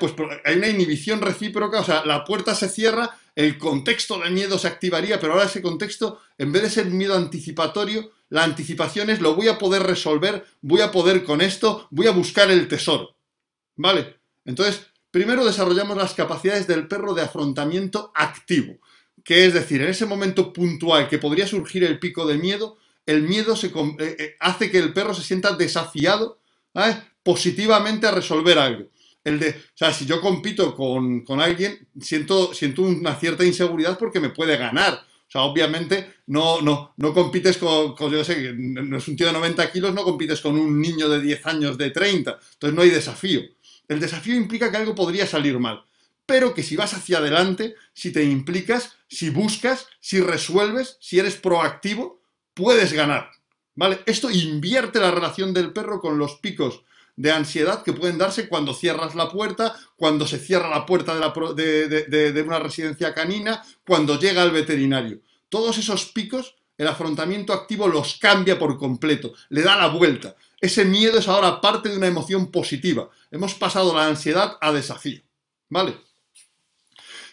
Pues 0.00 0.14
hay 0.44 0.56
una 0.56 0.68
inhibición 0.68 1.20
recíproca, 1.20 1.80
o 1.80 1.84
sea, 1.84 2.04
la 2.06 2.24
puerta 2.24 2.54
se 2.54 2.68
cierra, 2.68 3.18
el 3.36 3.58
contexto 3.58 4.18
de 4.18 4.30
miedo 4.30 4.58
se 4.58 4.66
activaría, 4.68 5.20
pero 5.20 5.34
ahora 5.34 5.44
ese 5.44 5.60
contexto, 5.60 6.20
en 6.38 6.52
vez 6.52 6.62
de 6.62 6.70
ser 6.70 6.86
miedo 6.86 7.14
anticipatorio, 7.14 8.10
la 8.30 8.44
anticipación 8.44 9.10
es 9.10 9.20
lo 9.20 9.34
voy 9.34 9.48
a 9.48 9.58
poder 9.58 9.82
resolver, 9.82 10.46
voy 10.62 10.80
a 10.80 10.90
poder 10.90 11.22
con 11.22 11.42
esto, 11.42 11.86
voy 11.90 12.06
a 12.06 12.12
buscar 12.12 12.50
el 12.50 12.66
tesoro. 12.66 13.14
¿Vale? 13.76 14.16
Entonces, 14.46 14.86
primero 15.10 15.44
desarrollamos 15.44 15.96
las 15.96 16.14
capacidades 16.14 16.66
del 16.66 16.88
perro 16.88 17.12
de 17.12 17.22
afrontamiento 17.22 18.10
activo, 18.14 18.78
que 19.22 19.44
es 19.44 19.52
decir, 19.52 19.82
en 19.82 19.88
ese 19.88 20.06
momento 20.06 20.52
puntual 20.52 21.08
que 21.08 21.18
podría 21.18 21.46
surgir 21.46 21.84
el 21.84 21.98
pico 21.98 22.26
de 22.26 22.38
miedo, 22.38 22.78
el 23.06 23.22
miedo 23.22 23.54
eh, 23.54 24.16
eh, 24.18 24.36
hace 24.40 24.70
que 24.70 24.78
el 24.78 24.94
perro 24.94 25.12
se 25.12 25.22
sienta 25.22 25.54
desafiado 25.56 26.38
positivamente 27.22 28.06
a 28.06 28.10
resolver 28.12 28.58
algo. 28.58 28.88
El 29.24 29.38
de, 29.38 29.50
o 29.50 29.76
sea, 29.76 29.92
si 29.92 30.04
yo 30.04 30.20
compito 30.20 30.74
con, 30.74 31.24
alguien, 31.40 31.88
siento, 32.00 32.52
siento 32.52 32.82
una 32.82 33.16
cierta 33.16 33.44
inseguridad 33.44 33.98
porque 33.98 34.20
me 34.20 34.28
puede 34.28 34.56
ganar. 34.58 34.94
O 34.94 35.30
sea, 35.30 35.42
obviamente 35.42 36.14
no, 36.26 36.60
no, 36.60 36.92
no 36.98 37.14
compites 37.14 37.56
con, 37.56 37.94
con, 37.94 38.12
yo 38.12 38.22
sé, 38.22 38.52
no 38.52 38.98
es 38.98 39.08
un 39.08 39.16
tío 39.16 39.26
de 39.26 39.32
90 39.32 39.72
kilos, 39.72 39.94
no 39.94 40.04
compites 40.04 40.40
con 40.40 40.58
un 40.58 40.80
niño 40.80 41.08
de 41.08 41.22
10 41.22 41.46
años 41.46 41.78
de 41.78 41.90
30. 41.90 42.38
Entonces 42.52 42.76
no 42.76 42.82
hay 42.82 42.90
desafío. 42.90 43.40
El 43.88 44.00
desafío 44.00 44.34
implica 44.34 44.70
que 44.70 44.76
algo 44.76 44.94
podría 44.94 45.26
salir 45.26 45.58
mal, 45.58 45.84
pero 46.26 46.54
que 46.54 46.62
si 46.62 46.76
vas 46.76 46.94
hacia 46.94 47.18
adelante, 47.18 47.74
si 47.92 48.12
te 48.12 48.24
implicas, 48.24 48.96
si 49.08 49.30
buscas, 49.30 49.88
si 50.00 50.20
resuelves, 50.20 50.96
si 51.00 51.18
eres 51.18 51.36
proactivo, 51.36 52.20
puedes 52.54 52.92
ganar. 52.92 53.30
¿Vale? 53.74 54.00
Esto 54.06 54.30
invierte 54.30 55.00
la 55.00 55.10
relación 55.10 55.52
del 55.52 55.72
perro 55.72 56.00
con 56.00 56.18
los 56.18 56.36
picos 56.36 56.82
de 57.16 57.32
ansiedad 57.32 57.82
que 57.82 57.92
pueden 57.92 58.18
darse 58.18 58.48
cuando 58.48 58.74
cierras 58.74 59.14
la 59.14 59.30
puerta, 59.30 59.74
cuando 59.96 60.26
se 60.26 60.38
cierra 60.38 60.68
la 60.68 60.86
puerta 60.86 61.14
de, 61.54 62.44
una 62.46 62.58
residencia 62.58 63.14
canina, 63.14 63.62
cuando 63.86 64.18
llega 64.18 64.42
el 64.42 64.50
veterinario. 64.50 65.20
Todos 65.48 65.78
esos 65.78 66.06
picos, 66.06 66.56
el 66.76 66.88
afrontamiento 66.88 67.52
activo 67.52 67.86
los 67.86 68.18
cambia 68.18 68.58
por 68.58 68.78
completo, 68.78 69.32
le 69.50 69.62
da 69.62 69.76
la 69.76 69.88
vuelta. 69.88 70.36
Ese 70.60 70.84
miedo 70.84 71.18
es 71.18 71.28
ahora 71.28 71.60
parte 71.60 71.88
de 71.88 71.96
una 71.96 72.06
emoción 72.06 72.50
positiva. 72.50 73.08
Hemos 73.30 73.54
pasado 73.54 73.94
la 73.94 74.06
ansiedad 74.06 74.56
a 74.60 74.72
desafío. 74.72 75.20
¿Vale? 75.68 75.96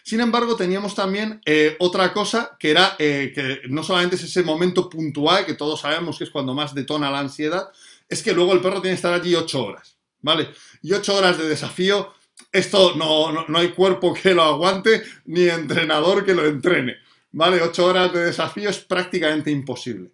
Sin 0.04 0.20
embargo, 0.20 0.56
teníamos 0.56 0.94
también 0.94 1.40
eh, 1.44 1.76
otra 1.78 2.12
cosa 2.12 2.56
que 2.58 2.70
era 2.70 2.96
eh, 2.98 3.32
que 3.34 3.68
no 3.68 3.82
solamente 3.82 4.16
es 4.16 4.24
ese 4.24 4.42
momento 4.42 4.88
puntual, 4.88 5.46
que 5.46 5.54
todos 5.54 5.80
sabemos 5.80 6.18
que 6.18 6.24
es 6.24 6.30
cuando 6.30 6.54
más 6.54 6.74
detona 6.74 7.10
la 7.10 7.20
ansiedad, 7.20 7.68
es 8.08 8.22
que 8.22 8.32
luego 8.32 8.52
el 8.52 8.60
perro 8.60 8.80
tiene 8.80 8.94
que 8.94 8.96
estar 8.96 9.14
allí 9.14 9.34
ocho 9.34 9.64
horas. 9.64 9.96
¿Vale? 10.20 10.50
Y 10.82 10.92
ocho 10.92 11.16
horas 11.16 11.38
de 11.38 11.48
desafío, 11.48 12.14
esto 12.52 12.94
no, 12.94 13.32
no, 13.32 13.44
no 13.48 13.58
hay 13.58 13.70
cuerpo 13.70 14.14
que 14.14 14.34
lo 14.34 14.42
aguante, 14.42 15.02
ni 15.24 15.48
entrenador 15.48 16.24
que 16.24 16.34
lo 16.34 16.46
entrene. 16.46 16.96
¿Vale? 17.32 17.60
Ocho 17.62 17.86
horas 17.86 18.12
de 18.12 18.24
desafío 18.24 18.70
es 18.70 18.78
prácticamente 18.78 19.50
imposible 19.50 20.12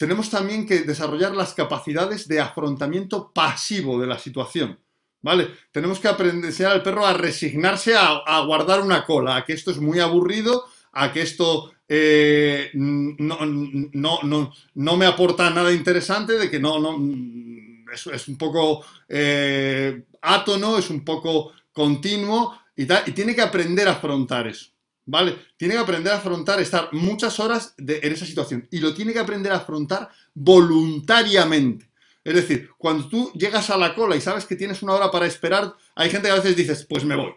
tenemos 0.00 0.30
también 0.30 0.66
que 0.66 0.80
desarrollar 0.80 1.36
las 1.36 1.52
capacidades 1.52 2.26
de 2.26 2.40
afrontamiento 2.40 3.30
pasivo 3.34 4.00
de 4.00 4.06
la 4.06 4.18
situación. 4.18 4.80
¿Vale? 5.22 5.48
Tenemos 5.70 6.00
que 6.00 6.08
aprender 6.08 6.66
al 6.66 6.82
perro 6.82 7.04
a 7.04 7.12
resignarse 7.12 7.94
a, 7.94 8.40
guardar 8.46 8.80
una 8.80 9.04
cola, 9.04 9.36
a 9.36 9.44
que 9.44 9.52
esto 9.52 9.70
es 9.70 9.78
muy 9.78 9.98
aburrido, 9.98 10.64
a 10.92 11.12
que 11.12 11.22
esto 11.22 11.72
eh, 11.86 12.70
no, 12.72 13.38
no, 14.74 14.96
me 14.96 15.06
aporta 15.06 15.50
nada 15.50 15.72
interesante, 15.72 16.38
de 16.38 16.50
que 16.50 16.58
no, 16.58 16.78
no 16.78 16.96
es, 17.92 18.06
es 18.06 18.28
un 18.28 18.38
poco 18.38 18.84
eh, 19.08 20.04
átono, 20.22 20.78
es 20.78 20.88
un 20.88 21.04
poco 21.04 21.52
continuo 21.72 22.58
y 22.76 22.86
tal, 22.86 23.02
y 23.06 23.12
tiene 23.12 23.34
que 23.34 23.42
aprender 23.42 23.88
a 23.88 23.92
afrontar 23.92 24.46
eso. 24.46 24.70
¿Vale? 25.06 25.36
Tiene 25.56 25.74
que 25.74 25.80
aprender 25.80 26.12
a 26.12 26.18
afrontar, 26.18 26.60
estar 26.60 26.90
muchas 26.92 27.40
horas 27.40 27.74
en 27.76 28.12
esa 28.12 28.24
situación. 28.24 28.68
Y 28.70 28.78
lo 28.78 28.94
tiene 28.94 29.12
que 29.12 29.18
aprender 29.18 29.50
a 29.50 29.56
afrontar 29.56 30.08
voluntariamente. 30.34 31.89
Es 32.30 32.48
decir, 32.48 32.70
cuando 32.78 33.08
tú 33.08 33.32
llegas 33.32 33.70
a 33.70 33.76
la 33.76 33.94
cola 33.94 34.14
y 34.14 34.20
sabes 34.20 34.46
que 34.46 34.56
tienes 34.56 34.82
una 34.82 34.94
hora 34.94 35.10
para 35.10 35.26
esperar, 35.26 35.74
hay 35.94 36.10
gente 36.10 36.28
que 36.28 36.32
a 36.32 36.36
veces 36.36 36.56
dices, 36.56 36.86
pues 36.88 37.04
me 37.04 37.16
voy, 37.16 37.32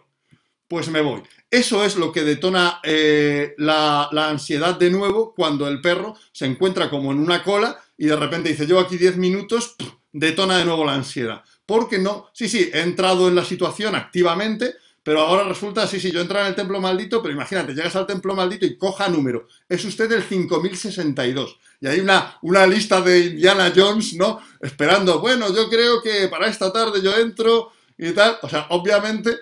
pues 0.68 0.88
me 0.88 1.00
voy. 1.00 1.22
Eso 1.50 1.84
es 1.84 1.96
lo 1.96 2.12
que 2.12 2.22
detona 2.22 2.80
eh, 2.82 3.54
la, 3.58 4.08
ansiedad 4.12 4.78
de 4.78 4.90
nuevo 4.90 5.34
cuando 5.34 5.66
el 5.68 5.80
perro 5.80 6.14
se 6.32 6.46
encuentra 6.46 6.90
como 6.90 7.12
en 7.12 7.18
una 7.18 7.42
cola 7.42 7.80
y 7.98 8.06
de 8.06 8.16
repente 8.16 8.50
dice, 8.50 8.66
llevo 8.66 8.80
aquí 8.80 8.96
10 8.96 9.16
minutos, 9.16 9.76
detona 10.12 10.58
de 10.58 10.64
nuevo 10.64 10.84
la 10.84 10.94
ansiedad. 10.94 11.42
Porque 11.66 11.98
no, 11.98 12.28
sí, 12.32 12.48
sí, 12.48 12.70
he 12.72 12.80
entrado 12.80 13.28
en 13.28 13.34
la 13.34 13.44
situación 13.44 13.94
activamente, 13.94 14.74
pero 15.04 15.20
ahora 15.20 15.44
resulta, 15.44 15.86
sí, 15.86 16.00
sí, 16.00 16.10
yo 16.10 16.22
entro 16.22 16.40
en 16.40 16.46
el 16.46 16.54
templo 16.54 16.80
maldito, 16.80 17.20
pero 17.20 17.34
imagínate, 17.34 17.74
llegas 17.74 17.94
al 17.94 18.06
templo 18.06 18.34
maldito 18.34 18.64
y 18.64 18.78
coja 18.78 19.06
número. 19.08 19.46
Es 19.68 19.84
usted 19.84 20.10
el 20.10 20.22
5062. 20.22 21.58
Y 21.82 21.86
hay 21.86 22.00
una, 22.00 22.38
una 22.40 22.66
lista 22.66 23.02
de 23.02 23.26
Indiana 23.26 23.70
Jones, 23.76 24.14
¿no? 24.14 24.40
Esperando, 24.62 25.20
bueno, 25.20 25.54
yo 25.54 25.68
creo 25.68 26.00
que 26.00 26.28
para 26.28 26.48
esta 26.48 26.72
tarde 26.72 27.02
yo 27.02 27.14
entro 27.18 27.72
y 27.98 28.12
tal. 28.12 28.38
O 28.40 28.48
sea, 28.48 28.66
obviamente, 28.70 29.40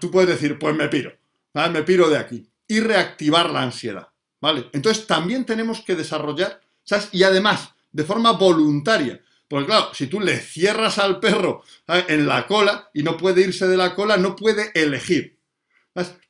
tú 0.00 0.10
puedes 0.10 0.30
decir, 0.30 0.58
pues 0.58 0.74
me 0.74 0.88
piro, 0.88 1.12
me 1.54 1.84
piro 1.84 2.10
de 2.10 2.18
aquí. 2.18 2.44
Y 2.66 2.80
reactivar 2.80 3.50
la 3.50 3.62
ansiedad, 3.62 4.08
¿vale? 4.40 4.68
Entonces 4.72 5.06
también 5.06 5.46
tenemos 5.46 5.80
que 5.80 5.94
desarrollar, 5.94 6.60
¿sabes? 6.82 7.08
Y 7.12 7.22
además, 7.22 7.70
de 7.92 8.02
forma 8.02 8.32
voluntaria. 8.32 9.22
Porque 9.48 9.66
claro, 9.66 9.94
si 9.94 10.06
tú 10.06 10.20
le 10.20 10.36
cierras 10.38 10.98
al 10.98 11.20
perro 11.20 11.62
en 11.86 12.26
la 12.26 12.46
cola 12.46 12.90
y 12.92 13.02
no 13.02 13.16
puede 13.16 13.40
irse 13.40 13.66
de 13.66 13.78
la 13.78 13.94
cola, 13.94 14.18
no 14.18 14.36
puede 14.36 14.70
elegir. 14.74 15.38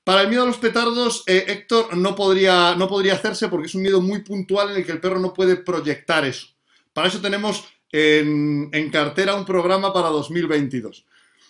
Para 0.05 0.23
el 0.23 0.29
miedo 0.29 0.45
a 0.45 0.47
los 0.47 0.57
petardos, 0.57 1.25
eh, 1.27 1.45
Héctor, 1.49 1.97
no 1.97 2.15
podría, 2.15 2.75
no 2.77 2.89
podría 2.89 3.15
hacerse 3.15 3.49
porque 3.49 3.67
es 3.67 3.75
un 3.75 3.83
miedo 3.83 4.01
muy 4.01 4.21
puntual 4.21 4.71
en 4.71 4.77
el 4.77 4.87
que 4.87 4.93
el 4.93 5.01
perro 5.01 5.19
no 5.19 5.35
puede 5.35 5.57
proyectar 5.57 6.25
eso. 6.25 6.47
Para 6.95 7.09
eso 7.09 7.21
tenemos 7.21 7.65
en, 7.93 8.71
en 8.73 8.91
cartera 8.91 9.35
un 9.35 9.45
programa 9.45 9.93
para 9.93 10.09
2022. 10.09 11.05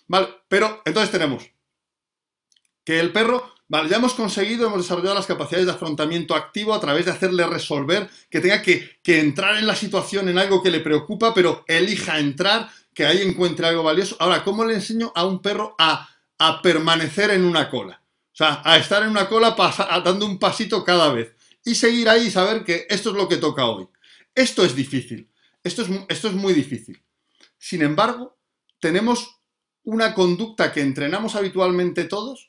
Vale, 0.09 0.29
pero 0.49 0.83
entonces 0.85 1.13
tenemos 1.13 1.49
que 2.83 2.99
el 2.99 3.13
perro 3.13 3.55
Vale, 3.71 3.91
ya 3.91 3.97
hemos 3.97 4.15
conseguido, 4.15 4.67
hemos 4.67 4.79
desarrollado 4.79 5.15
las 5.15 5.27
capacidades 5.27 5.67
de 5.67 5.73
afrontamiento 5.73 6.35
activo 6.35 6.73
a 6.73 6.81
través 6.81 7.05
de 7.05 7.11
hacerle 7.11 7.47
resolver, 7.47 8.09
que 8.31 8.41
tenga 8.41 8.63
que, 8.63 8.99
entrar 9.05 9.59
en 9.59 9.67
la 9.67 9.77
situación 9.77 10.31
en 10.31 10.39
algo 10.39 10.63
que 10.63 10.71
le 10.71 10.81
preocupa, 10.81 11.35
pero 11.35 11.65
elija 11.69 12.19
entrar, 12.19 12.71
que 12.95 13.05
ahí 13.05 13.21
encuentre 13.21 13.67
algo 13.67 13.83
valioso. 13.83 14.17
Ahora, 14.21 14.43
¿cómo 14.43 14.65
le 14.65 14.75
enseño 14.75 15.13
a 15.15 15.27
un 15.27 15.43
perro 15.43 15.77
a, 15.79 16.09
permanecer 16.63 17.31
en 17.31 17.45
una 17.45 17.69
cola? 17.69 18.03
O 18.33 18.37
sea, 18.39 18.63
a 18.65 18.79
estar 18.79 19.03
en 19.03 19.11
una 19.11 19.29
cola 19.29 19.55
dando 20.03 20.25
un 20.25 20.39
pasito 20.39 20.83
cada 20.83 21.13
vez 21.13 21.35
y 21.63 21.75
seguir 21.75 22.09
ahí 22.09 22.29
y 22.29 22.31
saber 22.31 22.65
que 22.65 22.87
esto 22.89 23.11
es 23.11 23.17
lo 23.17 23.29
que 23.29 23.37
toca 23.37 23.67
hoy. 23.67 23.87
Esto 24.35 24.65
es 24.65 24.75
difícil, 24.75 25.31
esto 25.63 25.83
es, 25.83 25.89
esto 26.09 26.29
es 26.29 26.35
muy 26.35 26.55
difícil. 26.55 27.03
Sin 27.59 27.83
embargo, 27.83 28.39
tenemos 28.81 29.41
una 29.83 30.15
conducta 30.15 30.73
que 30.73 30.81
entrenamos 30.81 31.35
habitualmente 31.35 32.05
todos, 32.05 32.48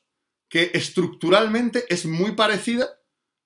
que 0.50 0.72
estructuralmente 0.74 1.86
es 1.88 2.06
muy 2.06 2.32
parecida 2.32 2.89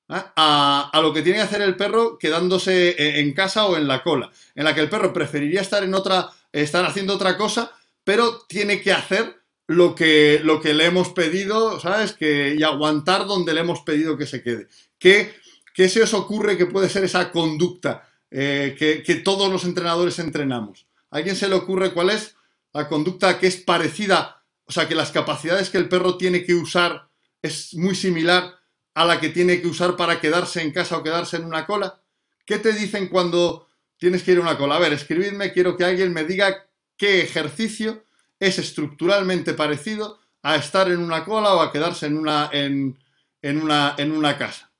¿ah? 0.09 0.89
a, 0.91 1.01
lo 1.01 1.13
que 1.13 1.21
tiene 1.21 1.39
que 1.39 1.43
hacer 1.43 1.61
el 1.61 1.75
perro 1.75 2.17
quedándose 2.17 2.89
e, 2.91 3.19
en 3.19 3.33
casa 3.33 3.65
o 3.65 3.77
en 3.77 3.87
la 3.87 4.01
cola, 4.01 4.31
en 4.55 4.63
la 4.63 4.73
que 4.73 4.81
el 4.81 4.89
perro 4.89 5.13
preferiría 5.13 5.61
estar 5.61 5.83
en 5.83 5.93
otra, 5.93 6.29
estar 6.51 6.85
haciendo 6.85 7.13
otra 7.13 7.37
cosa, 7.37 7.71
pero 8.03 8.39
tiene 8.47 8.81
que 8.81 8.93
hacer 8.93 9.43
lo 9.67 9.95
que, 9.95 10.39
lo 10.43 10.61
que 10.61 10.73
le 10.73 10.85
hemos 10.85 11.09
pedido, 11.09 11.79
¿sabes? 11.79 12.13
Que, 12.13 12.55
y 12.57 12.63
aguantar 12.63 13.25
donde 13.25 13.53
le 13.53 13.61
hemos 13.61 13.81
pedido 13.81 14.17
que 14.17 14.25
se 14.25 14.41
quede. 14.41 14.67
¿Qué, 14.97 15.33
qué 15.73 15.89
se 15.89 16.03
os 16.03 16.13
ocurre 16.13 16.57
que 16.57 16.65
puede 16.65 16.89
ser 16.89 17.03
esa 17.03 17.31
conducta 17.31 18.09
eh, 18.31 18.75
que, 18.77 19.03
que 19.03 19.15
todos 19.15 19.51
los 19.51 19.63
entrenadores 19.63 20.19
entrenamos? 20.19 20.85
¿A 21.11 21.17
alguien 21.17 21.35
se 21.35 21.47
le 21.47 21.55
ocurre 21.55 21.93
cuál 21.93 22.09
es 22.09 22.35
la 22.73 22.87
conducta 22.87 23.39
que 23.39 23.47
es 23.47 23.57
parecida 23.57 24.42
o 24.65 24.71
sea, 24.71 24.87
que 24.87 24.95
las 24.95 25.11
capacidades 25.11 25.69
que 25.69 25.77
el 25.77 25.89
perro 25.89 26.17
tiene 26.17 26.43
que 26.43 26.53
usar 26.53 27.09
es 27.41 27.73
muy 27.73 27.95
similar 27.95 28.55
a 28.93 29.05
la 29.05 29.19
que 29.19 29.29
tiene 29.29 29.61
que 29.61 29.67
usar 29.67 29.95
para 29.95 30.19
quedarse 30.19 30.61
en 30.61 30.71
casa 30.71 30.97
o 30.97 31.03
quedarse 31.03 31.37
en 31.37 31.45
una 31.45 31.65
cola. 31.65 32.01
¿Qué 32.45 32.59
te 32.59 32.73
dicen 32.73 33.07
cuando 33.07 33.69
tienes 33.97 34.23
que 34.23 34.33
ir 34.33 34.37
a 34.37 34.41
una 34.41 34.57
cola? 34.57 34.75
A 34.75 34.79
ver, 34.79 34.93
escribidme, 34.93 35.51
quiero 35.51 35.75
que 35.75 35.85
alguien 35.85 36.13
me 36.13 36.23
diga 36.23 36.67
qué 36.97 37.21
ejercicio 37.21 38.05
es 38.39 38.59
estructuralmente 38.59 39.53
parecido 39.53 40.19
a 40.41 40.55
estar 40.55 40.91
en 40.91 40.99
una 40.99 41.23
cola 41.23 41.53
o 41.55 41.61
a 41.61 41.71
quedarse 41.71 42.05
en 42.05 42.17
una, 42.17 42.49
en, 42.51 42.97
una, 43.41 43.95
en 43.97 44.11
una 44.11 44.37
casa. 44.37 44.71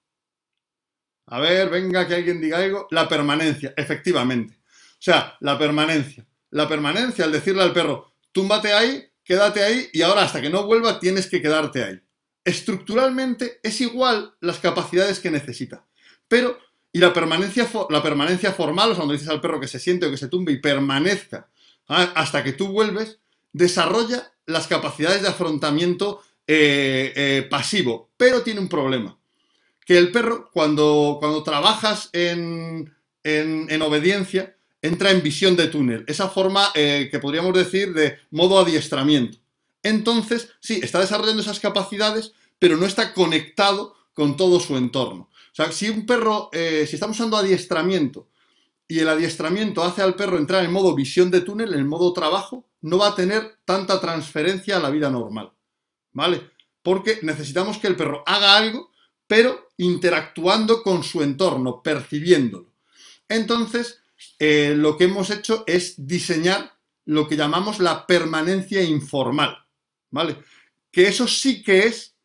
A 1.27 1.39
ver, 1.39 1.69
venga, 1.69 2.07
que 2.07 2.15
alguien 2.15 2.41
diga 2.41 2.57
algo. 2.57 2.87
La 2.91 3.07
permanencia, 3.07 3.73
efectivamente. 3.77 4.55
O 4.55 4.99
sea, 4.99 5.37
la 5.39 5.57
permanencia. 5.57 6.25
La 6.51 6.67
permanencia, 6.67 7.25
al 7.25 7.31
decirle 7.31 7.63
al 7.63 7.73
perro, 7.73 8.13
túmbate 8.31 8.73
ahí, 8.73 9.09
quédate 9.23 9.63
ahí 9.63 9.89
y 9.93 10.01
ahora 10.01 10.23
hasta 10.23 10.41
que 10.41 10.49
no 10.49 10.65
vuelva 10.65 10.99
tienes 10.99 11.27
que 11.27 11.41
quedarte 11.41 11.83
ahí. 11.83 12.01
Estructuralmente 12.43 13.59
es 13.63 13.79
igual 13.81 14.33
las 14.41 14.59
capacidades 14.59 15.19
que 15.19 15.31
necesita. 15.31 15.85
Pero, 16.27 16.57
y 16.91 16.99
la 16.99 17.13
permanencia, 17.13 17.69
la 17.89 18.03
permanencia 18.03 18.51
formal, 18.51 18.89
o 18.89 18.93
sea, 18.93 18.97
cuando 18.97 19.13
dices 19.13 19.29
al 19.29 19.41
perro 19.41 19.59
que 19.59 19.67
se 19.67 19.79
siente 19.79 20.05
o 20.05 20.11
que 20.11 20.17
se 20.17 20.27
tumbe 20.27 20.51
y 20.51 20.59
permanezca 20.59 21.49
¿ah? 21.87 22.11
hasta 22.15 22.43
que 22.43 22.53
tú 22.53 22.67
vuelves, 22.67 23.19
desarrolla 23.51 24.31
las 24.45 24.67
capacidades 24.67 25.21
de 25.21 25.29
afrontamiento 25.29 26.21
eh, 26.47 27.13
eh, 27.15 27.47
pasivo, 27.49 28.11
pero 28.17 28.41
tiene 28.41 28.59
un 28.59 28.67
problema. 28.67 29.17
Que 29.85 29.97
el 29.97 30.11
perro, 30.11 30.49
cuando, 30.51 31.17
cuando 31.19 31.43
trabajas 31.43 32.09
en, 32.13 32.93
en 33.23 33.81
obediencia, 33.81 34.55
entra 34.83 35.11
en 35.11 35.23
visión 35.23 35.55
de 35.55 35.67
túnel, 35.67 36.03
esa 36.07 36.29
forma 36.29 36.69
eh, 36.75 37.07
que 37.09 37.19
podríamos 37.19 37.53
decir 37.53 37.93
de 37.93 38.19
modo 38.29 38.59
adiestramiento. 38.59 39.39
Entonces, 39.81 40.49
sí, 40.59 40.79
está 40.83 40.99
desarrollando 40.99 41.41
esas 41.41 41.61
capacidades, 41.61 42.33
pero 42.59 42.77
no 42.77 42.85
está 42.85 43.13
conectado 43.13 43.95
con 44.13 44.37
todo 44.37 44.59
su 44.59 44.77
entorno. 44.77 45.29
O 45.31 45.55
sea, 45.55 45.71
si 45.71 45.89
un 45.89 46.05
perro, 46.05 46.49
eh, 46.51 46.85
si 46.87 46.97
estamos 46.97 47.17
usando 47.17 47.37
adiestramiento 47.37 48.27
y 48.87 48.99
el 48.99 49.09
adiestramiento 49.09 49.83
hace 49.83 50.01
al 50.01 50.15
perro 50.15 50.37
entrar 50.37 50.63
en 50.65 50.71
modo 50.71 50.93
visión 50.93 51.31
de 51.31 51.41
túnel, 51.41 51.73
en 51.73 51.87
modo 51.87 52.11
trabajo, 52.11 52.67
no 52.81 52.97
va 52.97 53.09
a 53.09 53.15
tener 53.15 53.59
tanta 53.63 54.01
transferencia 54.01 54.77
a 54.77 54.79
la 54.79 54.89
vida 54.89 55.09
normal. 55.09 55.53
¿Vale? 56.11 56.51
Porque 56.81 57.19
necesitamos 57.21 57.77
que 57.77 57.87
el 57.87 57.95
perro 57.95 58.23
haga 58.25 58.57
algo, 58.57 58.91
pero 59.27 59.69
interactuando 59.77 60.83
con 60.83 61.03
su 61.03 61.23
entorno, 61.23 61.81
percibiéndolo. 61.81 62.73
Entonces, 63.29 64.02
eh, 64.39 64.73
lo 64.75 64.97
que 64.97 65.05
hemos 65.05 65.29
hecho 65.29 65.63
es 65.67 66.07
diseñar 66.07 66.73
lo 67.05 67.27
que 67.27 67.35
llamamos 67.35 67.79
la 67.79 68.07
permanencia 68.07 68.81
informal, 68.83 69.57
¿vale? 70.09 70.37
Que 70.91 71.07
eso 71.07 71.27
sí 71.27 71.63
que 71.63 71.87
es 71.87 72.15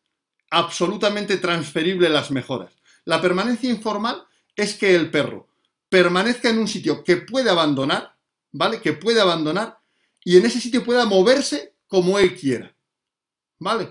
absolutamente 0.49 1.37
transferible 1.37 2.09
las 2.09 2.31
mejoras. 2.31 2.71
La 3.05 3.21
permanencia 3.21 3.69
informal 3.69 4.23
es 4.55 4.75
que 4.75 4.95
el 4.95 5.11
perro 5.11 5.47
permanezca 5.89 6.49
en 6.49 6.59
un 6.59 6.67
sitio 6.67 7.03
que 7.03 7.17
puede 7.17 7.49
abandonar, 7.49 8.15
¿vale? 8.51 8.79
Que 8.81 8.93
puede 8.93 9.21
abandonar 9.21 9.79
y 10.23 10.37
en 10.37 10.45
ese 10.45 10.59
sitio 10.59 10.83
pueda 10.83 11.05
moverse 11.05 11.75
como 11.87 12.19
él 12.19 12.37
quiera, 12.37 12.75
¿vale? 13.57 13.89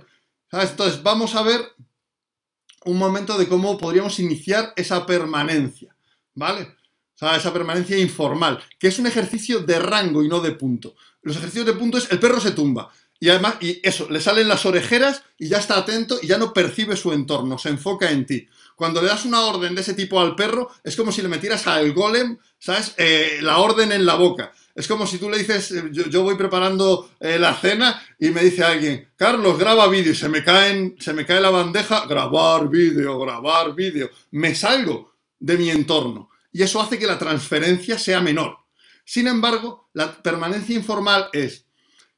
Entonces 0.50 1.02
vamos 1.02 1.34
a 1.34 1.42
ver 1.42 1.60
un 2.84 2.96
momento 2.96 3.36
de 3.36 3.48
cómo 3.48 3.76
podríamos 3.76 4.18
iniciar 4.18 4.72
esa 4.76 5.04
permanencia, 5.04 5.94
¿vale? 6.34 6.77
Esa 7.20 7.52
permanencia 7.52 7.98
informal, 7.98 8.60
que 8.78 8.88
es 8.88 8.98
un 9.00 9.06
ejercicio 9.06 9.60
de 9.60 9.80
rango 9.80 10.22
y 10.22 10.28
no 10.28 10.40
de 10.40 10.52
punto. 10.52 10.94
Los 11.22 11.36
ejercicios 11.36 11.66
de 11.66 11.72
punto 11.72 11.98
es 11.98 12.10
el 12.12 12.20
perro 12.20 12.40
se 12.40 12.52
tumba. 12.52 12.90
Y 13.20 13.28
además, 13.28 13.56
y 13.60 13.80
eso, 13.82 14.08
le 14.08 14.20
salen 14.20 14.46
las 14.46 14.64
orejeras 14.64 15.24
y 15.36 15.48
ya 15.48 15.58
está 15.58 15.76
atento 15.76 16.20
y 16.22 16.28
ya 16.28 16.38
no 16.38 16.52
percibe 16.52 16.96
su 16.96 17.12
entorno, 17.12 17.58
se 17.58 17.70
enfoca 17.70 18.12
en 18.12 18.24
ti. 18.24 18.46
Cuando 18.76 19.02
le 19.02 19.08
das 19.08 19.24
una 19.24 19.40
orden 19.40 19.74
de 19.74 19.80
ese 19.80 19.94
tipo 19.94 20.20
al 20.20 20.36
perro, 20.36 20.70
es 20.84 20.94
como 20.94 21.10
si 21.10 21.20
le 21.20 21.26
metieras 21.26 21.66
al 21.66 21.92
golem, 21.92 22.38
¿sabes? 22.60 22.94
Eh, 22.96 23.40
la 23.42 23.58
orden 23.58 23.90
en 23.90 24.06
la 24.06 24.14
boca. 24.14 24.52
Es 24.72 24.86
como 24.86 25.04
si 25.04 25.18
tú 25.18 25.28
le 25.28 25.38
dices, 25.38 25.72
eh, 25.72 25.90
yo, 25.90 26.22
voy 26.22 26.36
preparando 26.36 27.10
eh, 27.18 27.40
la 27.40 27.54
cena 27.56 28.00
y 28.20 28.30
me 28.30 28.44
dice 28.44 28.62
alguien, 28.62 29.08
Carlos, 29.16 29.58
graba 29.58 29.88
vídeo 29.88 30.12
y 30.12 30.14
se 30.14 30.28
me, 30.28 30.44
caen, 30.44 30.94
se 31.00 31.12
me 31.12 31.26
cae 31.26 31.40
la 31.40 31.50
bandeja, 31.50 32.06
grabar 32.06 32.68
vídeo, 32.68 33.18
grabar 33.18 33.74
vídeo. 33.74 34.08
Me 34.30 34.54
salgo 34.54 35.14
de 35.40 35.58
mi 35.58 35.70
entorno 35.70 36.30
y 36.58 36.62
eso 36.64 36.82
hace 36.82 36.98
que 36.98 37.06
la 37.06 37.20
transferencia 37.20 37.96
sea 38.00 38.20
menor. 38.20 38.58
Sin 39.04 39.28
embargo, 39.28 39.90
la 39.92 40.20
permanencia 40.20 40.74
informal 40.74 41.28
es, 41.32 41.66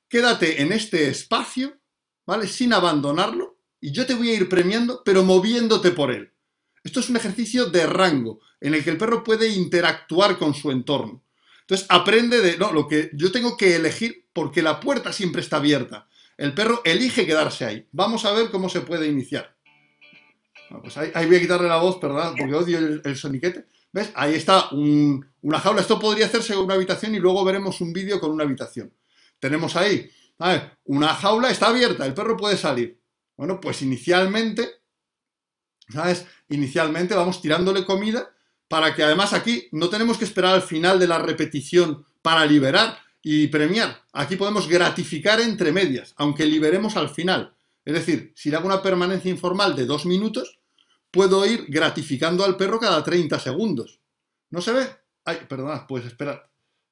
quédate 0.08 0.62
en 0.62 0.72
este 0.72 1.08
espacio, 1.08 1.76
¿vale? 2.24 2.46
Sin 2.46 2.72
abandonarlo, 2.72 3.58
y 3.82 3.92
yo 3.92 4.06
te 4.06 4.14
voy 4.14 4.30
a 4.30 4.34
ir 4.36 4.48
premiando, 4.48 5.02
pero 5.04 5.24
moviéndote 5.24 5.90
por 5.90 6.10
él. 6.10 6.32
Esto 6.82 7.00
es 7.00 7.10
un 7.10 7.18
ejercicio 7.18 7.66
de 7.66 7.86
rango, 7.86 8.40
en 8.62 8.72
el 8.72 8.82
que 8.82 8.88
el 8.88 8.96
perro 8.96 9.22
puede 9.22 9.46
interactuar 9.46 10.38
con 10.38 10.54
su 10.54 10.70
entorno. 10.70 11.22
Entonces 11.60 11.86
aprende 11.90 12.40
de, 12.40 12.56
no, 12.56 12.72
lo 12.72 12.88
que 12.88 13.10
yo 13.12 13.30
tengo 13.30 13.58
que 13.58 13.76
elegir 13.76 14.26
porque 14.32 14.62
la 14.62 14.80
puerta 14.80 15.12
siempre 15.12 15.42
está 15.42 15.58
abierta. 15.58 16.08
el 16.38 16.54
perro 16.54 16.80
elige 16.86 17.26
quedarse 17.26 17.66
ahí. 17.66 17.86
Vamos 17.92 18.24
a 18.24 18.32
ver 18.32 18.50
cómo 18.50 18.70
se 18.70 18.80
puede 18.80 19.06
iniciar. 19.06 19.54
Pues 20.80 20.96
ahí, 20.96 21.26
voy 21.26 21.36
a 21.36 21.40
quitarle 21.40 21.68
la 21.68 21.76
voz, 21.76 22.00
¿verdad? 22.00 22.32
Porque 22.38 22.54
odio 22.54 22.78
el 23.04 23.16
soniquete. 23.16 23.66
¿Ves? 23.92 24.10
Ahí 24.14 24.34
está 24.34 24.68
un- 24.70 25.26
una 25.42 25.58
jaula. 25.58 25.80
Esto 25.80 25.98
podría 25.98 26.26
hacerse 26.26 26.54
con 26.54 26.64
una 26.64 26.74
habitación 26.74 27.14
y 27.14 27.18
luego 27.18 27.44
veremos 27.44 27.80
un 27.80 27.92
vídeo 27.92 28.20
con 28.20 28.30
una 28.30 28.44
habitación. 28.44 28.92
Tenemos 29.38 29.74
ahí, 29.76 30.10
una 30.84 31.08
jaula 31.14 31.50
está 31.50 31.68
abierta, 31.68 32.06
el 32.06 32.14
perro 32.14 32.36
puede 32.36 32.56
salir. 32.56 33.00
Bueno, 33.36 33.60
pues 33.60 33.82
inicialmente, 33.82 34.68
¿sabes? 35.88 36.26
Inicialmente 36.50 37.14
vamos 37.14 37.40
tirándole 37.40 37.84
comida 37.84 38.30
para 38.68 38.94
que 38.94 39.02
además 39.02 39.32
aquí 39.32 39.66
no 39.72 39.88
tenemos 39.88 40.18
que 40.18 40.24
esperar 40.24 40.54
al 40.54 40.62
final 40.62 40.98
de 40.98 41.08
la 41.08 41.18
repetición 41.18 42.04
para 42.22 42.44
liberar 42.46 42.98
y 43.22 43.48
premiar. 43.48 44.02
Aquí 44.12 44.36
podemos 44.36 44.68
gratificar 44.68 45.40
entre 45.40 45.72
medias, 45.72 46.14
aunque 46.16 46.46
liberemos 46.46 46.96
al 46.96 47.08
final. 47.10 47.54
Es 47.84 47.94
decir, 47.94 48.32
si 48.36 48.50
le 48.50 48.56
hago 48.56 48.66
una 48.66 48.82
permanencia 48.82 49.30
informal 49.30 49.74
de 49.74 49.86
dos 49.86 50.06
minutos, 50.06 50.59
puedo 51.10 51.44
ir 51.46 51.66
gratificando 51.68 52.44
al 52.44 52.56
perro 52.56 52.78
cada 52.78 53.02
30 53.02 53.38
segundos. 53.38 54.00
¿No 54.50 54.60
se 54.60 54.72
ve? 54.72 54.86
Ay, 55.24 55.46
perdona, 55.48 55.86
pues 55.86 56.04
esperad. 56.04 56.40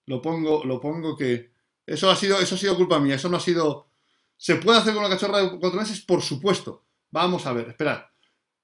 Lo 0.06 0.22
pongo, 0.22 0.64
lo 0.64 0.80
pongo 0.80 1.16
que. 1.16 1.52
Eso 1.86 2.10
ha 2.10 2.16
sido, 2.16 2.38
eso 2.38 2.54
ha 2.54 2.58
sido 2.58 2.76
culpa 2.76 2.98
mía, 2.98 3.14
eso 3.14 3.28
no 3.28 3.36
ha 3.36 3.40
sido. 3.40 3.90
¿Se 4.36 4.56
puede 4.56 4.78
hacer 4.78 4.94
con 4.94 5.04
una 5.04 5.12
cachorra 5.12 5.42
de 5.42 5.58
cuatro 5.58 5.80
meses? 5.80 6.00
Por 6.02 6.22
supuesto. 6.22 6.84
Vamos 7.10 7.46
a 7.46 7.52
ver, 7.52 7.68
esperad. 7.68 8.02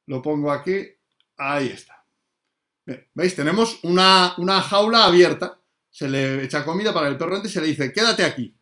Lo 0.06 0.22
pongo 0.22 0.52
aquí. 0.52 0.86
Ahí 1.36 1.68
está. 1.68 2.04
¿Veis? 3.14 3.34
Tenemos 3.34 3.80
una, 3.82 4.34
una 4.38 4.60
jaula 4.60 5.04
abierta. 5.04 5.60
Se 5.90 6.08
le 6.08 6.44
echa 6.44 6.64
comida 6.64 6.92
para 6.92 7.08
el 7.08 7.16
perro 7.16 7.40
y 7.42 7.48
se 7.48 7.60
le 7.60 7.68
dice, 7.68 7.92
quédate 7.92 8.24
aquí. 8.24 8.56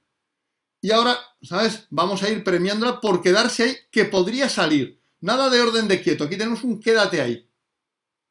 Y 0.81 0.91
ahora, 0.91 1.17
¿sabes? 1.43 1.87
Vamos 1.91 2.23
a 2.23 2.29
ir 2.29 2.43
premiándola 2.43 3.01
por 3.01 3.23
quedarse 3.23 3.63
ahí, 3.63 3.77
que 3.91 4.05
podría 4.05 4.49
salir. 4.49 5.02
Nada 5.23 5.49
de 5.49 5.61
orden 5.61 5.89
de 5.89 6.03
quieto. 6.03 6.25
Aquí 6.25 6.37
tenemos 6.37 6.63
un 6.65 6.81
quédate 6.81 7.21
ahí. 7.21 7.49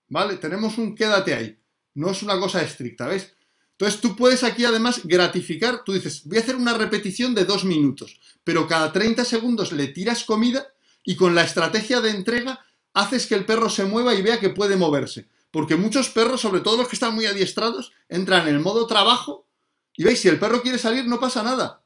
¿Vale? 0.10 0.36
Tenemos 0.38 0.78
un 0.78 0.94
quédate 0.94 1.34
ahí. 1.34 1.58
No 1.94 2.12
es 2.12 2.22
una 2.22 2.40
cosa 2.40 2.62
estricta, 2.62 3.08
¿ves? 3.08 3.34
Entonces 3.72 4.00
tú 4.00 4.16
puedes 4.16 4.44
aquí 4.44 4.66
además 4.66 5.02
gratificar. 5.06 5.84
Tú 5.84 5.94
dices, 5.94 6.24
voy 6.26 6.38
a 6.38 6.42
hacer 6.42 6.56
una 6.56 6.74
repetición 6.74 7.34
de 7.34 7.46
dos 7.46 7.64
minutos, 7.64 8.20
pero 8.44 8.68
cada 8.68 8.92
30 8.92 9.26
segundos 9.26 9.72
le 9.72 9.88
tiras 9.88 10.24
comida 10.26 10.68
y 11.04 11.16
con 11.16 11.34
la 11.34 11.44
estrategia 11.44 12.02
de 12.02 12.12
entrega 12.12 12.60
haces 12.94 13.26
que 13.26 13.36
el 13.36 13.46
perro 13.46 13.70
se 13.70 13.86
mueva 13.86 14.14
y 14.14 14.22
vea 14.22 14.40
que 14.40 14.50
puede 14.50 14.76
moverse. 14.76 15.30
Porque 15.50 15.78
muchos 15.78 16.10
perros, 16.10 16.42
sobre 16.42 16.60
todo 16.60 16.78
los 16.78 16.90
que 16.90 16.96
están 16.96 17.16
muy 17.16 17.26
adiestrados, 17.26 17.92
entran 18.10 18.48
en 18.48 18.56
el 18.56 18.62
modo 18.62 18.86
trabajo 18.86 19.48
y 19.96 20.04
veis, 20.04 20.20
si 20.20 20.28
el 20.28 20.40
perro 20.40 20.62
quiere 20.62 20.78
salir 20.78 21.08
no 21.08 21.20
pasa 21.20 21.42
nada. 21.42 21.84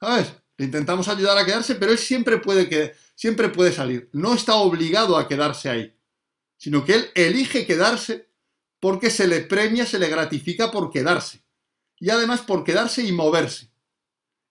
¿Sabes? 0.00 0.32
Le 0.56 0.66
intentamos 0.66 1.08
ayudar 1.08 1.38
a 1.38 1.44
quedarse, 1.44 1.74
pero 1.76 1.92
él 1.92 1.98
siempre 1.98 2.38
puede, 2.38 2.68
que, 2.68 2.94
siempre 3.14 3.48
puede 3.48 3.72
salir. 3.72 4.08
No 4.12 4.34
está 4.34 4.56
obligado 4.56 5.16
a 5.16 5.28
quedarse 5.28 5.68
ahí, 5.70 5.96
sino 6.56 6.84
que 6.84 6.94
él 6.94 7.10
elige 7.14 7.66
quedarse 7.66 8.28
porque 8.80 9.10
se 9.10 9.26
le 9.26 9.40
premia, 9.40 9.86
se 9.86 9.98
le 9.98 10.08
gratifica 10.08 10.70
por 10.70 10.90
quedarse. 10.90 11.42
Y 11.98 12.10
además 12.10 12.42
por 12.42 12.64
quedarse 12.64 13.02
y 13.02 13.12
moverse. 13.12 13.70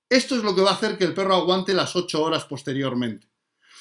Esto 0.09 0.35
es 0.35 0.43
lo 0.43 0.55
que 0.55 0.61
va 0.61 0.71
a 0.71 0.75
hacer 0.75 0.97
que 0.97 1.03
el 1.03 1.13
perro 1.13 1.35
aguante 1.35 1.73
las 1.73 1.95
8 1.95 2.21
horas 2.21 2.45
posteriormente. 2.45 3.27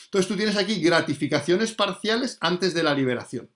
Entonces 0.07 0.29
tú 0.29 0.37
tienes 0.37 0.57
aquí 0.57 0.81
gratificaciones 0.83 1.73
parciales 1.73 2.37
antes 2.41 2.75
de 2.75 2.83
la 2.83 2.95
liberación. 2.95 3.51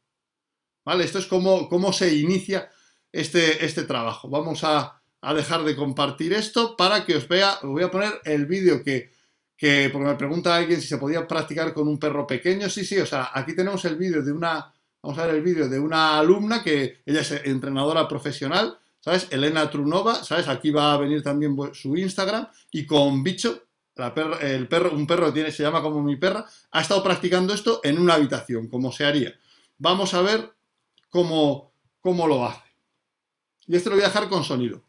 ¿Vale? 0.85 1.05
Esto 1.05 1.19
es 1.19 1.27
como, 1.27 1.69
cómo 1.69 1.93
se 1.93 2.15
inicia 2.15 2.71
este, 3.13 3.65
este 3.65 3.83
trabajo. 3.85 4.29
Vamos 4.29 4.65
a, 4.65 5.03
a, 5.21 5.35
dejar 5.35 5.65
de 5.65 5.77
compartir 5.77 6.33
esto 6.33 6.77
para 6.77 7.05
que 7.05 7.17
os 7.17 7.29
vea. 7.29 7.55
Os 7.63 7.71
voy 7.71 7.83
a 7.83 7.91
poner 7.91 8.21
el 8.25 8.47
vídeo 8.47 8.83
que, 8.83 9.11
que, 9.57 9.89
porque 9.91 10.09
me 10.09 10.15
pregunta 10.17 10.55
alguien 10.55 10.81
si 10.81 10.87
se 10.87 10.99
podía 10.99 11.27
practicar 11.27 11.73
con 11.73 11.89
un 11.89 11.99
perro 11.99 12.27
pequeño. 12.27 12.69
Sí, 12.69 12.85
sí, 12.85 12.99
o 12.99 13.07
sea, 13.07 13.31
aquí 13.33 13.55
tenemos 13.55 13.85
el 13.85 13.97
vídeo 13.97 14.23
de 14.23 14.33
una, 14.33 14.73
vamos 15.03 15.19
a 15.19 15.27
ver 15.27 15.37
el 15.37 15.43
vídeo 15.43 15.69
de 15.69 15.79
una 15.79 16.19
alumna 16.19 16.63
que 16.63 17.03
ella 17.07 17.21
es 17.21 17.33
entrenadora 17.33 18.07
profesional, 18.07 18.79
¿sabes? 19.01 19.29
Elena 19.31 19.71
Trunova, 19.71 20.23
¿sabes? 20.23 20.49
Aquí 20.49 20.71
va 20.71 20.93
a 20.93 20.99
venir 20.99 21.23
también 21.23 21.57
su 21.73 21.97
Instagram 21.97 22.49
y 22.73 22.85
con 22.85 23.23
Bicho, 23.23 23.63
la 23.95 24.13
el 24.43 24.69
perro, 24.69 24.93
un 24.93 25.07
perro 25.07 25.33
tiene, 25.33 25.51
se 25.51 25.63
llama 25.63 25.81
como 25.81 26.03
mi 26.03 26.17
perra, 26.17 26.45
ha 26.71 26.81
estado 26.83 27.03
practicando 27.03 27.55
esto 27.55 27.81
en 27.83 27.99
una 27.99 28.15
habitación, 28.15 28.69
como 28.69 28.93
se 28.93 29.07
haría. 29.07 29.35
Vamos 29.79 30.13
a 30.13 30.21
ver 30.21 30.53
cómo, 31.09 31.73
cómo 32.01 32.27
lo 32.27 32.45
hace. 32.45 32.67
Y 33.67 33.75
esto 33.75 33.89
lo 33.89 33.97
voy 33.97 34.05
a 34.05 34.09
dejar 34.09 34.29
con 34.29 34.45
sonido. 34.45 34.86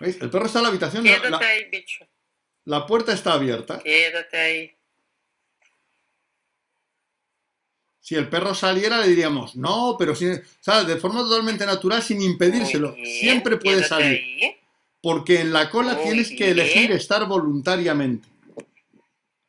¿Veis? 0.00 0.20
El 0.20 0.30
perro 0.30 0.46
está 0.46 0.58
en 0.58 0.62
la 0.64 0.68
habitación. 0.68 1.04
Quédate 1.04 1.30
la, 1.30 1.38
ahí, 1.38 1.64
bicho. 1.70 2.06
la 2.64 2.86
puerta 2.86 3.12
está 3.12 3.32
abierta. 3.34 3.80
Quédate 3.82 4.36
ahí. 4.36 4.72
Si 8.00 8.14
el 8.14 8.28
perro 8.28 8.54
saliera, 8.54 9.00
le 9.00 9.08
diríamos, 9.08 9.56
no, 9.56 9.96
pero 9.98 10.14
sin, 10.14 10.40
¿sabes? 10.60 10.86
de 10.86 10.96
forma 10.96 11.20
totalmente 11.22 11.66
natural, 11.66 12.02
sin 12.02 12.22
impedírselo. 12.22 12.92
Bien, 12.92 13.06
Siempre 13.20 13.56
puede 13.56 13.82
salir. 13.82 14.20
ahí, 14.20 14.56
Porque 15.02 15.40
en 15.40 15.52
la 15.52 15.68
cola 15.70 15.94
Muy 15.94 16.04
tienes 16.04 16.28
que 16.30 16.50
elegir 16.50 16.92
estar 16.92 17.26
voluntariamente. 17.26 18.28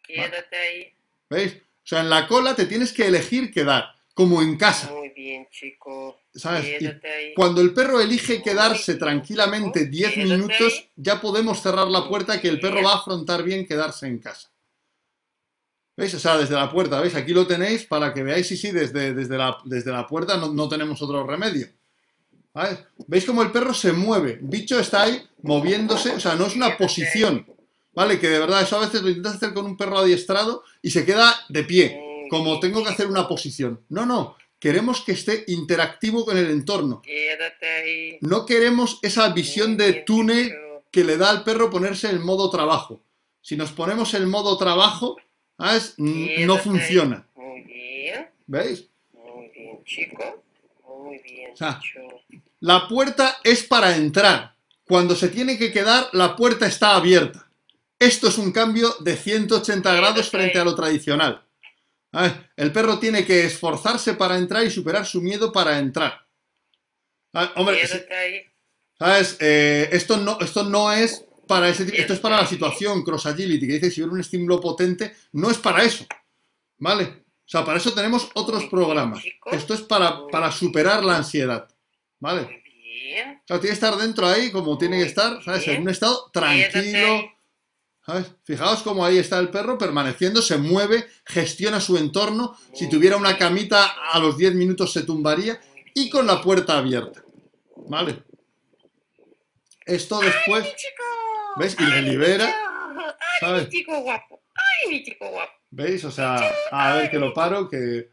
Quédate 0.04 0.58
ahí. 0.58 0.94
¿Veis? 1.30 1.54
O 1.54 1.88
sea, 1.90 2.00
en 2.00 2.10
la 2.10 2.28
cola 2.28 2.56
te 2.56 2.66
tienes 2.66 2.92
que 2.94 3.06
elegir 3.06 3.54
quedar, 3.54 3.96
como 4.18 4.42
en 4.42 4.58
casa. 4.58 4.92
Muy 4.92 5.10
bien, 5.10 5.48
chico. 5.52 6.22
¿Sabes? 6.34 6.66
Ahí. 6.66 7.34
Cuando 7.36 7.62
el 7.62 7.72
perro 7.72 8.02
elige 8.02 8.42
quedarse 8.42 8.96
tranquilamente 8.96 9.82
chico. 9.82 9.92
10 9.92 10.10
Quédate 10.12 10.28
minutos, 10.28 10.74
ahí. 10.74 10.90
ya 10.96 11.22
podemos 11.22 11.62
cerrar 11.62 11.88
la 11.88 12.10
puerta 12.10 12.42
que 12.42 12.48
el 12.48 12.60
perro 12.60 12.82
va 12.82 12.94
a 12.94 12.96
afrontar 12.96 13.44
bien 13.44 13.68
quedarse 13.68 14.08
en 14.08 14.18
casa. 14.18 14.50
¿Veis? 15.96 16.16
O 16.16 16.20
sea, 16.20 16.36
desde 16.36 16.56
la 16.56 16.72
puerta, 16.72 17.00
¿veis? 17.00 17.14
Aquí 17.14 17.32
lo 17.32 17.46
tenéis 17.46 17.86
para 17.86 18.12
que 18.12 18.24
veáis, 18.24 18.48
sí, 18.48 18.58
sí, 18.58 18.72
desde, 18.72 19.14
desde, 19.14 19.38
la, 19.38 19.56
desde 19.66 19.92
la 19.92 20.08
puerta 20.08 20.36
no, 20.36 20.52
no 20.52 20.68
tenemos 20.68 21.00
otro 21.00 21.24
remedio. 21.24 21.68
¿Vale? 22.56 22.88
¿Veis 23.06 23.24
cómo 23.24 23.44
el 23.44 23.52
perro 23.52 23.72
se 23.72 23.94
mueve? 23.94 24.40
Bicho 24.42 24.80
está 24.80 25.04
ahí 25.04 25.22
moviéndose, 25.44 26.14
o 26.14 26.20
sea, 26.20 26.34
no 26.34 26.48
es 26.48 26.56
una 26.56 26.76
posición. 26.76 27.46
¿Vale? 27.94 28.20
Que 28.20 28.30
de 28.30 28.40
verdad 28.40 28.64
eso 28.64 28.78
a 28.78 28.86
veces 28.86 29.04
lo 29.04 29.10
intentas 29.10 29.36
hacer 29.36 29.54
con 29.54 29.68
un 29.68 29.78
perro 29.78 30.00
adiestrado 30.00 30.64
y 30.82 30.90
se 30.90 31.06
queda 31.06 31.36
de 31.50 31.64
pie, 31.64 32.07
como 32.30 32.60
tengo 32.60 32.84
que 32.84 32.90
hacer 32.90 33.08
una 33.08 33.28
posición. 33.28 33.82
No, 33.90 34.06
no, 34.06 34.36
queremos 34.60 35.02
que 35.02 35.12
esté 35.14 35.44
interactivo 35.48 36.26
con 36.26 36.38
el 36.38 36.50
entorno. 36.50 37.02
Quédate 37.02 37.68
ahí. 37.68 38.18
No 38.22 38.46
queremos 38.46 39.00
esa 39.02 39.30
visión 39.30 39.78
de 39.78 39.94
túnel 40.06 40.54
que 40.92 41.04
le 41.04 41.18
da 41.18 41.30
al 41.30 41.44
perro 41.44 41.70
ponerse 41.70 42.10
en 42.10 42.22
modo 42.24 42.50
trabajo. 42.50 43.02
Si 43.42 43.56
nos 43.56 43.72
ponemos 43.72 44.14
en 44.14 44.30
modo 44.30 44.58
trabajo, 44.58 45.18
¿sabes? 45.58 45.94
N- 45.98 46.46
no 46.46 46.58
funciona. 46.58 47.26
Muy 47.36 47.62
bien. 47.62 48.28
¿Veis? 48.46 48.88
Muy 49.14 49.50
bien, 49.54 49.84
chico. 49.86 50.44
Muy 50.88 51.20
bien, 51.20 51.52
O 51.54 51.56
sea. 51.56 51.80
La 52.60 52.88
puerta 52.88 53.38
es 53.44 53.64
para 53.64 53.96
entrar. 53.96 54.56
Cuando 54.86 55.16
se 55.16 55.28
tiene 55.30 55.58
que 55.58 55.72
quedar, 55.72 56.10
la 56.14 56.36
puerta 56.36 56.66
está 56.66 56.96
abierta. 56.96 57.48
Esto 58.00 58.28
es 58.30 58.38
un 58.38 58.52
cambio 58.52 58.96
de 59.00 59.16
180 59.16 59.94
grados 59.96 60.30
frente 60.30 60.58
a 60.60 60.64
lo 60.66 60.76
tradicional. 60.76 61.44
A 62.18 62.24
ver, 62.24 62.52
el 62.56 62.72
perro 62.72 62.98
tiene 62.98 63.24
que 63.24 63.46
esforzarse 63.46 64.16
para 64.16 64.40
entrar 64.40 64.64
y 64.64 64.72
superar 64.72 65.06
su 65.06 65.22
miedo 65.22 65.52
para 65.52 65.78
entrar. 65.78 66.26
Ah, 67.32 67.52
hombre. 67.58 67.80
¿sabes? 68.98 69.38
Eh, 69.40 69.88
esto, 69.92 70.18
no, 70.18 70.40
esto 70.42 70.64
no 70.64 70.92
es 70.92 71.24
para 71.48 71.70
ese 71.70 71.86
tipo, 71.86 71.96
esto 71.96 72.14
es 72.14 72.20
para 72.20 72.38
la 72.38 72.48
situación 72.48 73.04
cross 73.04 73.28
agility, 73.28 73.68
que 73.68 73.74
dice 73.74 73.92
si 73.92 74.02
hubiera 74.02 74.16
un 74.16 74.20
estímulo 74.20 74.60
potente, 74.60 75.14
no 75.34 75.52
es 75.52 75.60
para 75.60 75.84
eso. 75.84 76.08
¿Vale? 76.80 77.04
O 77.04 77.50
sea, 77.50 77.64
para 77.64 77.78
eso 77.78 77.94
tenemos 77.94 78.32
otros 78.34 78.66
programas. 78.66 79.24
Esto 79.52 79.76
es 79.76 79.82
para, 79.82 80.26
para 80.26 80.52
superar 80.52 81.04
la 81.04 81.18
ansiedad. 81.18 81.68
¿Vale? 82.20 82.42
O 82.42 83.48
sea, 83.48 83.60
tiene 83.60 83.68
que 83.68 83.74
estar 83.74 83.96
dentro 83.96 84.26
ahí 84.26 84.50
como 84.50 84.76
tiene 84.80 84.98
que 84.98 85.06
estar, 85.06 85.44
¿sabes? 85.44 85.68
En 85.68 85.84
un 85.84 85.90
estado 85.90 86.32
tranquilo. 86.34 87.32
¿Sabes? 88.08 88.32
Fijaos 88.46 88.84
cómo 88.84 89.04
ahí 89.04 89.18
está 89.18 89.38
el 89.38 89.50
perro 89.50 89.78
permaneciendo, 89.78 90.42
se 90.42 90.58
mueve, 90.58 91.10
gestiona 91.26 91.82
su 91.82 91.98
entorno. 91.98 92.58
Si 92.74 92.90
tuviera 92.90 93.18
una 93.18 93.38
camita, 93.38 93.86
a 94.14 94.18
los 94.20 94.38
10 94.38 94.56
minutos 94.56 94.94
se 94.94 95.04
tumbaría 95.04 95.60
y 95.94 96.10
con 96.10 96.26
la 96.26 96.42
puerta 96.42 96.78
abierta. 96.78 97.22
¿Vale? 97.76 98.24
Esto 99.86 100.22
después, 100.22 100.64
¡Ay, 100.64 100.70
mi 100.70 100.76
chico! 100.78 101.04
¿Ves? 101.58 101.76
Y 101.78 101.84
le 101.84 101.96
¡Ay, 101.96 102.02
mi 102.04 102.10
libera, 102.12 102.46
chico! 102.46 102.58
¡Ay, 103.02 103.40
¿sabes? 103.42 103.64
mi 103.66 103.70
chico 103.72 104.00
guapo! 104.00 104.42
¡Ay, 104.56 104.90
mi 104.90 105.04
chico 105.04 105.30
guapo! 105.30 105.52
¿veis? 105.72 106.06
O 106.06 106.12
sea, 106.12 106.40
a 106.72 106.94
ver 106.96 107.12
que 107.12 107.20
lo 107.20 107.34
paro, 107.34 107.68
que 107.68 108.10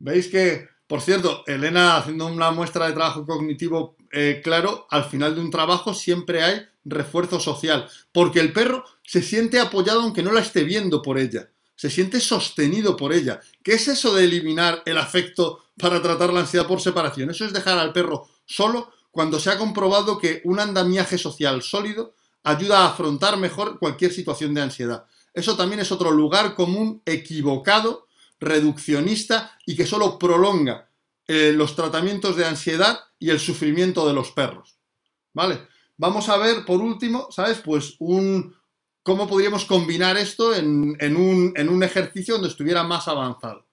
veis 0.00 0.26
que, 0.26 0.68
por 0.88 1.00
cierto, 1.00 1.44
Elena 1.46 1.96
haciendo 1.96 2.26
una 2.26 2.50
muestra 2.50 2.88
de 2.88 2.94
trabajo 2.94 3.24
cognitivo 3.24 3.95
eh, 4.12 4.40
claro, 4.42 4.86
al 4.90 5.04
final 5.04 5.34
de 5.34 5.40
un 5.40 5.50
trabajo 5.50 5.94
siempre 5.94 6.42
hay 6.42 6.62
refuerzo 6.84 7.40
social, 7.40 7.88
porque 8.12 8.40
el 8.40 8.52
perro 8.52 8.84
se 9.02 9.22
siente 9.22 9.58
apoyado 9.58 10.02
aunque 10.02 10.22
no 10.22 10.32
la 10.32 10.40
esté 10.40 10.64
viendo 10.64 11.02
por 11.02 11.18
ella, 11.18 11.50
se 11.74 11.90
siente 11.90 12.20
sostenido 12.20 12.96
por 12.96 13.12
ella. 13.12 13.40
¿Qué 13.62 13.74
es 13.74 13.88
eso 13.88 14.14
de 14.14 14.24
eliminar 14.24 14.82
el 14.86 14.98
afecto 14.98 15.64
para 15.78 16.00
tratar 16.00 16.32
la 16.32 16.40
ansiedad 16.40 16.66
por 16.66 16.80
separación? 16.80 17.30
Eso 17.30 17.44
es 17.44 17.52
dejar 17.52 17.78
al 17.78 17.92
perro 17.92 18.28
solo 18.44 18.92
cuando 19.10 19.40
se 19.40 19.50
ha 19.50 19.58
comprobado 19.58 20.18
que 20.18 20.42
un 20.44 20.60
andamiaje 20.60 21.18
social 21.18 21.62
sólido 21.62 22.14
ayuda 22.44 22.80
a 22.80 22.88
afrontar 22.88 23.36
mejor 23.36 23.78
cualquier 23.78 24.12
situación 24.12 24.54
de 24.54 24.62
ansiedad. 24.62 25.06
Eso 25.34 25.56
también 25.56 25.80
es 25.80 25.90
otro 25.90 26.10
lugar 26.12 26.54
común 26.54 27.02
equivocado, 27.04 28.06
reduccionista 28.38 29.58
y 29.66 29.74
que 29.74 29.86
solo 29.86 30.18
prolonga 30.18 30.88
eh, 31.28 31.52
los 31.54 31.74
tratamientos 31.74 32.36
de 32.36 32.46
ansiedad 32.46 33.00
y 33.18 33.30
el 33.30 33.40
sufrimiento 33.40 34.06
de 34.06 34.14
los 34.14 34.32
perros. 34.32 34.78
¿Vale? 35.32 35.66
Vamos 35.96 36.28
a 36.28 36.36
ver, 36.36 36.64
por 36.64 36.80
último, 36.80 37.28
¿sabes? 37.30 37.58
Pues 37.64 37.96
un, 37.98 38.54
cómo 39.02 39.26
podríamos 39.26 39.64
combinar 39.64 40.16
esto 40.16 40.54
en, 40.54 40.96
un, 41.16 41.52
en 41.56 41.68
un 41.68 41.82
ejercicio 41.82 42.34
donde 42.34 42.48
estuviera 42.48 42.82
más 42.82 43.08
avanzado. 43.08 43.66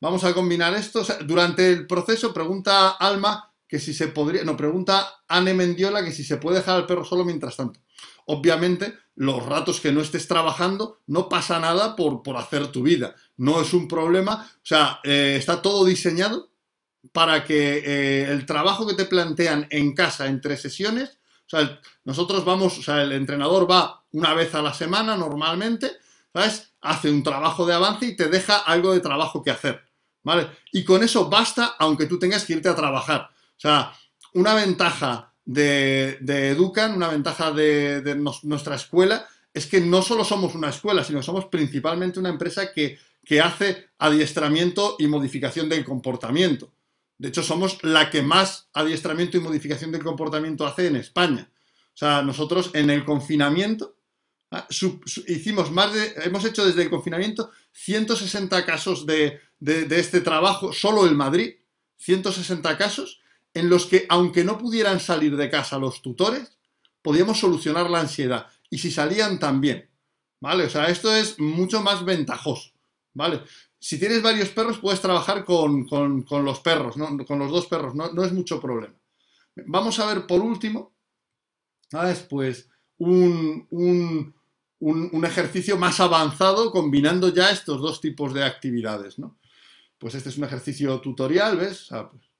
Vamos 0.00 0.24
a 0.24 0.34
combinar 0.34 0.74
esto. 0.74 1.04
durante 1.24 1.70
el 1.70 1.86
proceso 1.86 2.34
pregunta 2.34 2.90
Alma 2.90 3.52
que 3.68 3.78
si 3.78 3.94
se 3.94 4.08
podría, 4.08 4.44
no, 4.44 4.56
pregunta 4.56 5.22
Anne 5.28 5.54
Mendiola 5.54 6.04
que 6.04 6.12
si 6.12 6.24
se 6.24 6.36
puede 6.36 6.58
dejar 6.58 6.76
al 6.76 6.86
perro 6.86 7.04
solo 7.04 7.24
mientras 7.24 7.56
tanto. 7.56 7.80
Obviamente, 8.26 8.94
los 9.14 9.44
ratos 9.44 9.80
que 9.80 9.92
no 9.92 10.00
estés 10.00 10.26
trabajando, 10.26 11.00
no 11.06 11.28
pasa 11.28 11.60
nada 11.60 11.96
por, 11.96 12.22
por 12.22 12.36
hacer 12.36 12.68
tu 12.68 12.82
vida. 12.82 13.14
No 13.36 13.60
es 13.60 13.74
un 13.74 13.88
problema. 13.88 14.50
O 14.56 14.66
sea, 14.66 15.00
eh, 15.04 15.36
está 15.38 15.60
todo 15.60 15.84
diseñado 15.84 16.50
para 17.12 17.44
que 17.44 17.78
eh, 17.84 18.30
el 18.30 18.46
trabajo 18.46 18.86
que 18.86 18.94
te 18.94 19.04
plantean 19.04 19.66
en 19.70 19.94
casa 19.94 20.26
entre 20.26 20.56
sesiones, 20.56 21.18
o 21.46 21.50
sea, 21.56 21.80
nosotros 22.04 22.44
vamos, 22.44 22.78
o 22.78 22.82
sea, 22.82 23.02
el 23.02 23.12
entrenador 23.12 23.70
va 23.70 24.04
una 24.12 24.34
vez 24.34 24.54
a 24.54 24.62
la 24.62 24.72
semana 24.72 25.16
normalmente, 25.16 25.92
¿sabes? 26.32 26.72
Hace 26.80 27.10
un 27.10 27.22
trabajo 27.22 27.66
de 27.66 27.74
avance 27.74 28.06
y 28.06 28.16
te 28.16 28.28
deja 28.28 28.58
algo 28.58 28.92
de 28.92 29.00
trabajo 29.00 29.42
que 29.42 29.50
hacer, 29.50 29.82
¿vale? 30.22 30.48
Y 30.72 30.84
con 30.84 31.02
eso 31.02 31.28
basta, 31.28 31.74
aunque 31.78 32.06
tú 32.06 32.18
tengas 32.18 32.44
que 32.44 32.54
irte 32.54 32.68
a 32.68 32.76
trabajar. 32.76 33.30
O 33.32 33.60
sea, 33.60 33.92
una 34.34 34.54
ventaja 34.54 35.31
de, 35.52 36.48
Educan, 36.50 36.94
una 36.94 37.08
ventaja 37.08 37.52
de, 37.52 38.16
nuestra 38.42 38.76
escuela, 38.76 39.26
es 39.52 39.66
que 39.66 39.80
no 39.80 40.02
solo 40.02 40.24
somos 40.24 40.54
una 40.54 40.70
escuela, 40.70 41.04
sino 41.04 41.22
somos 41.22 41.46
principalmente 41.46 42.18
una 42.18 42.30
empresa 42.30 42.72
que, 42.72 42.98
hace 43.42 43.88
adiestramiento 43.98 44.96
y 44.98 45.06
modificación 45.06 45.68
del 45.68 45.84
comportamiento. 45.84 46.72
De 47.16 47.28
hecho, 47.28 47.42
somos 47.42 47.82
la 47.82 48.10
que 48.10 48.20
más 48.20 48.68
adiestramiento 48.72 49.36
y 49.36 49.40
modificación 49.40 49.92
del 49.92 50.02
comportamiento 50.02 50.66
hace 50.66 50.88
en 50.88 50.96
España. 50.96 51.48
O 51.94 51.96
sea, 51.96 52.22
nosotros 52.22 52.70
en 52.74 52.90
el 52.90 53.04
confinamiento 53.04 53.94
ah, 54.50 54.66
hicimos 55.28 55.70
más 55.70 55.94
de, 55.94 56.14
hemos 56.24 56.44
hecho 56.44 56.66
desde 56.66 56.82
el 56.82 56.90
confinamiento 56.90 57.50
160 57.70 58.66
casos 58.66 59.06
de, 59.06 59.40
de 59.60 60.00
este 60.00 60.20
trabajo, 60.20 60.72
solo 60.72 61.06
en 61.06 61.16
Madrid, 61.16 61.54
160 61.98 62.76
casos, 62.76 63.21
en 63.54 63.68
los 63.68 63.86
que, 63.86 64.06
aunque 64.08 64.44
no 64.44 64.58
pudieran 64.58 65.00
salir 65.00 65.36
de 65.36 65.50
casa 65.50 65.78
los 65.78 66.02
tutores, 66.02 66.58
podíamos 67.02 67.38
solucionar 67.38 67.90
la 67.90 68.00
ansiedad. 68.00 68.46
Y 68.70 68.78
si 68.78 68.90
salían 68.90 69.38
también, 69.38 69.88
¿vale? 70.40 70.64
O 70.64 70.70
sea, 70.70 70.86
esto 70.86 71.14
es 71.14 71.38
mucho 71.38 71.82
más 71.82 72.04
ventajoso, 72.04 72.70
¿vale? 73.12 73.42
Si 73.78 73.98
tienes 73.98 74.22
varios 74.22 74.48
perros, 74.50 74.78
puedes 74.78 75.00
trabajar 75.00 75.44
con, 75.44 75.86
los 76.44 76.60
perros, 76.60 76.94
con 77.26 77.38
los 77.38 77.50
dos 77.50 77.66
perros, 77.66 77.94
no, 77.94 78.24
es 78.24 78.32
mucho 78.32 78.60
problema. 78.60 78.94
Vamos 79.66 79.98
a 79.98 80.06
ver 80.06 80.26
por 80.26 80.40
último, 80.40 80.94
¿sabes? 81.90 82.20
Pues 82.20 82.70
un, 82.98 83.66
un, 83.70 84.34
ejercicio 85.24 85.76
más 85.76 86.00
avanzado 86.00 86.70
combinando 86.70 87.28
ya 87.28 87.50
estos 87.50 87.80
dos 87.80 88.00
tipos 88.00 88.32
de 88.32 88.44
actividades, 88.44 89.18
¿no? 89.18 89.38
Pues 89.98 90.14
este 90.14 90.30
es 90.30 90.38
un 90.38 90.44
ejercicio 90.44 91.00
tutorial, 91.00 91.56
¿ves? 91.56 91.88
pues 91.88 92.31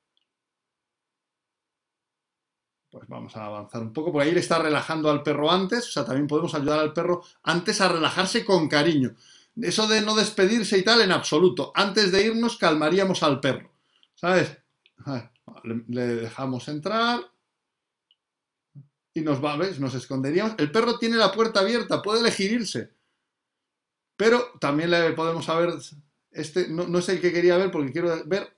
pues 2.92 3.08
vamos 3.08 3.34
a 3.36 3.46
avanzar 3.46 3.80
un 3.80 3.92
poco, 3.92 4.12
porque 4.12 4.28
ahí 4.28 4.34
le 4.34 4.40
está 4.40 4.58
relajando 4.58 5.10
al 5.10 5.22
perro 5.22 5.50
antes, 5.50 5.88
o 5.88 5.90
sea, 5.90 6.04
también 6.04 6.26
podemos 6.26 6.54
ayudar 6.54 6.78
al 6.78 6.92
perro 6.92 7.22
antes 7.42 7.80
a 7.80 7.88
relajarse 7.88 8.44
con 8.44 8.68
cariño. 8.68 9.14
Eso 9.56 9.88
de 9.88 10.02
no 10.02 10.14
despedirse 10.14 10.76
y 10.76 10.84
tal, 10.84 11.00
en 11.00 11.10
absoluto. 11.10 11.72
Antes 11.74 12.12
de 12.12 12.26
irnos, 12.26 12.58
calmaríamos 12.58 13.22
al 13.22 13.40
perro, 13.40 13.72
¿sabes? 14.14 14.58
Le, 15.64 16.06
dejamos 16.06 16.68
entrar 16.68 17.20
y 19.14 19.22
nos 19.22 19.42
va, 19.42 19.56
¿ves? 19.56 19.80
Nos 19.80 19.94
esconderíamos. 19.94 20.54
El 20.58 20.70
perro 20.70 20.98
tiene 20.98 21.16
la 21.16 21.32
puerta 21.32 21.60
abierta, 21.60 22.02
puede 22.02 22.20
elegir 22.20 22.52
irse. 22.52 22.90
Pero 24.16 24.52
también 24.60 24.90
le 24.90 25.12
podemos 25.12 25.46
saber, 25.46 25.70
este 26.30 26.68
no, 26.68 26.86
no 26.86 26.98
es 26.98 27.08
el 27.08 27.22
que 27.22 27.32
quería 27.32 27.56
ver 27.56 27.70
porque 27.70 27.92
quiero 27.92 28.22
ver 28.26 28.54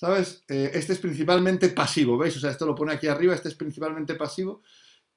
¿sabes? 0.00 0.42
Eh, 0.48 0.70
este 0.72 0.94
es 0.94 0.98
principalmente 0.98 1.68
pasivo, 1.68 2.16
¿veis? 2.16 2.34
O 2.34 2.40
sea, 2.40 2.50
esto 2.50 2.64
lo 2.64 2.74
pone 2.74 2.94
aquí 2.94 3.06
arriba, 3.06 3.34
este 3.34 3.50
es 3.50 3.54
principalmente 3.54 4.14
pasivo. 4.14 4.62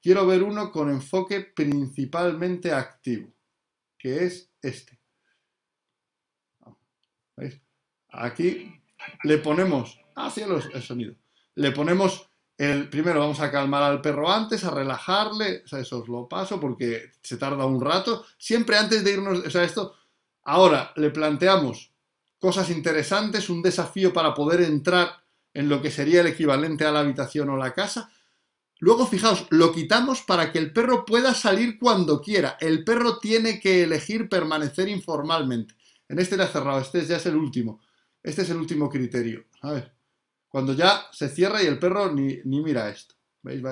Quiero 0.02 0.28
ver 0.28 0.44
uno 0.44 0.74
con 0.74 0.90
enfoque 0.90 1.40
principalmente 1.40 2.74
activo, 2.74 3.32
que 3.98 4.26
es 4.26 4.52
este. 4.62 5.00
¿Veis? 7.38 7.62
Aquí 8.10 8.78
le 9.24 9.38
ponemos, 9.38 10.02
ah, 10.16 10.30
cielos, 10.30 10.68
el 10.74 10.84
sonido. 10.84 11.16
Le 11.56 11.72
ponemos 11.72 12.30
el, 12.58 12.90
primero 12.90 13.22
vamos 13.22 13.40
a 13.40 13.50
calmar 13.50 13.84
al 13.84 14.02
perro 14.02 14.30
antes, 14.30 14.66
a 14.66 14.72
relajarle, 14.72 15.64
eso 15.64 16.00
os 16.02 16.10
lo 16.10 16.28
paso 16.28 16.60
porque 16.60 17.14
se 17.22 17.38
tarda 17.38 17.66
un 17.66 17.80
rato. 17.80 18.26
Siempre 18.38 18.78
antes 18.78 19.02
de 19.06 19.14
irnos, 19.14 19.40
o 19.40 19.50
sea, 19.50 19.64
esto, 19.64 19.96
ahora 20.44 20.92
le 20.98 21.10
planteamos 21.10 21.93
cosas 22.44 22.70
interesantes, 22.72 23.50
un 23.50 23.62
desafío 23.62 24.12
para 24.12 24.34
poder 24.34 24.60
entrar 24.64 25.24
en 25.54 25.70
lo 25.70 25.82
que 25.82 25.90
sería 25.90 26.20
el 26.20 26.28
equivalente 26.28 26.84
a 26.84 26.92
la 26.92 27.00
habitación 27.00 27.48
o 27.50 27.56
la 27.56 27.74
casa. 27.74 28.12
Luego, 28.80 29.08
fijaos, 29.08 29.48
lo 29.50 29.72
quitamos 29.72 30.24
para 30.24 30.52
que 30.52 30.60
el 30.60 30.74
perro 30.74 31.06
pueda 31.06 31.34
salir 31.34 31.80
cuando 31.80 32.20
quiera. 32.20 32.58
El 32.60 32.84
perro 32.84 33.18
tiene 33.20 33.62
que 33.62 33.84
elegir 33.84 34.28
permanecer 34.28 34.90
informalmente. 34.90 35.74
En 36.10 36.20
este 36.20 36.36
le 36.36 36.44
ha 36.44 36.48
cerrado, 36.48 36.82
este 36.82 37.06
ya 37.06 37.16
es 37.16 37.26
el 37.28 37.38
último. 37.38 37.80
Este 38.22 38.42
es 38.42 38.50
el 38.50 38.58
último 38.58 38.90
criterio. 38.90 39.46
A 39.62 39.72
ver, 39.72 39.94
cuando 40.50 40.74
ya 40.74 41.06
se 41.14 41.30
cierra 41.30 41.64
y 41.64 41.68
el 41.68 41.80
perro 41.80 42.12
ni, 42.12 42.42
mira 42.44 42.90
esto. 42.90 43.16
¿Veis? 43.42 43.64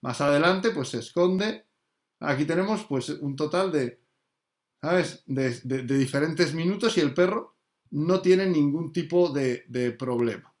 Más 0.00 0.20
adelante, 0.20 0.70
pues 0.70 0.90
se 0.90 1.00
esconde. 1.00 1.66
Aquí 2.20 2.44
tenemos 2.44 2.84
pues 2.84 3.08
un 3.08 3.34
total 3.34 3.72
de, 3.72 4.00
¿sabes? 4.80 5.24
de 5.26 5.98
diferentes 5.98 6.54
minutos 6.54 6.96
y 6.98 7.00
el 7.00 7.12
perro 7.12 7.55
no 7.96 8.20
tienen 8.20 8.52
ningún 8.52 8.92
tipo 8.92 9.30
de, 9.30 9.96
problema. 9.98 10.52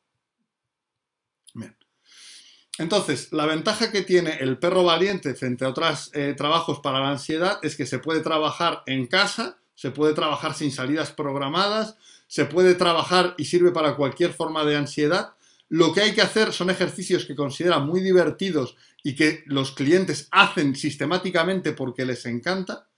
Entonces, 2.78 3.32
la 3.32 3.46
ventaja 3.46 3.90
que 3.90 4.02
tiene 4.02 4.36
el 4.38 4.58
perro 4.58 4.84
valiente 4.84 5.34
frente 5.34 5.64
a 5.64 5.70
otros 5.70 6.10
eh, 6.12 6.34
trabajos 6.36 6.80
para 6.80 7.00
la 7.00 7.10
ansiedad 7.10 7.58
es 7.62 7.74
que 7.74 7.86
se 7.86 7.98
puede 7.98 8.20
trabajar 8.20 8.82
en 8.84 9.06
casa, 9.06 9.58
se 9.74 9.90
puede 9.90 10.12
trabajar 10.12 10.54
sin 10.54 10.70
salidas 10.70 11.10
programadas, 11.10 11.96
se 12.26 12.44
puede 12.44 12.74
trabajar 12.74 13.34
y 13.38 13.46
sirve 13.46 13.70
para 13.70 13.96
cualquier 13.96 14.34
forma 14.34 14.64
de 14.64 14.76
ansiedad. 14.76 15.34
Lo 15.70 15.94
que 15.94 16.02
hay 16.02 16.14
que 16.14 16.20
hacer 16.20 16.52
son 16.52 16.68
ejercicios 16.68 17.24
que 17.24 17.34
considera 17.34 17.78
muy 17.78 18.00
divertidos 18.00 18.76
y 19.02 19.14
que 19.14 19.42
los 19.46 19.72
clientes 19.72 20.28
hacen 20.30 20.74
sistemáticamente 20.74 21.72
porque 21.72 22.04
les 22.04 22.26
encanta. 22.26 22.88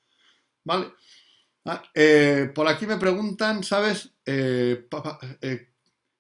¿Vale? 0.65 0.93
Ah, 1.65 1.83
eh, 1.95 2.51
por 2.55 2.67
aquí 2.67 2.87
me 2.87 2.97
preguntan, 2.97 3.63
¿sabes? 3.63 4.11
Eh, 4.25 4.87
eh, 5.43 5.69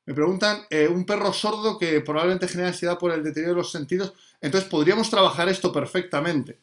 me 0.04 0.14
preguntan, 0.14 0.66
un 0.90 1.04
perro 1.04 1.32
sordo 1.32 1.78
que 1.78 2.00
probablemente 2.00 2.48
genera 2.48 2.68
ansiedad 2.68 2.98
por 2.98 3.12
el 3.12 3.22
deterioro 3.22 3.54
de 3.54 3.58
los 3.60 3.70
sentidos. 3.70 4.14
Entonces, 4.40 4.68
podríamos 4.68 5.10
trabajar 5.10 5.48
esto 5.48 5.72
perfectamente. 5.72 6.58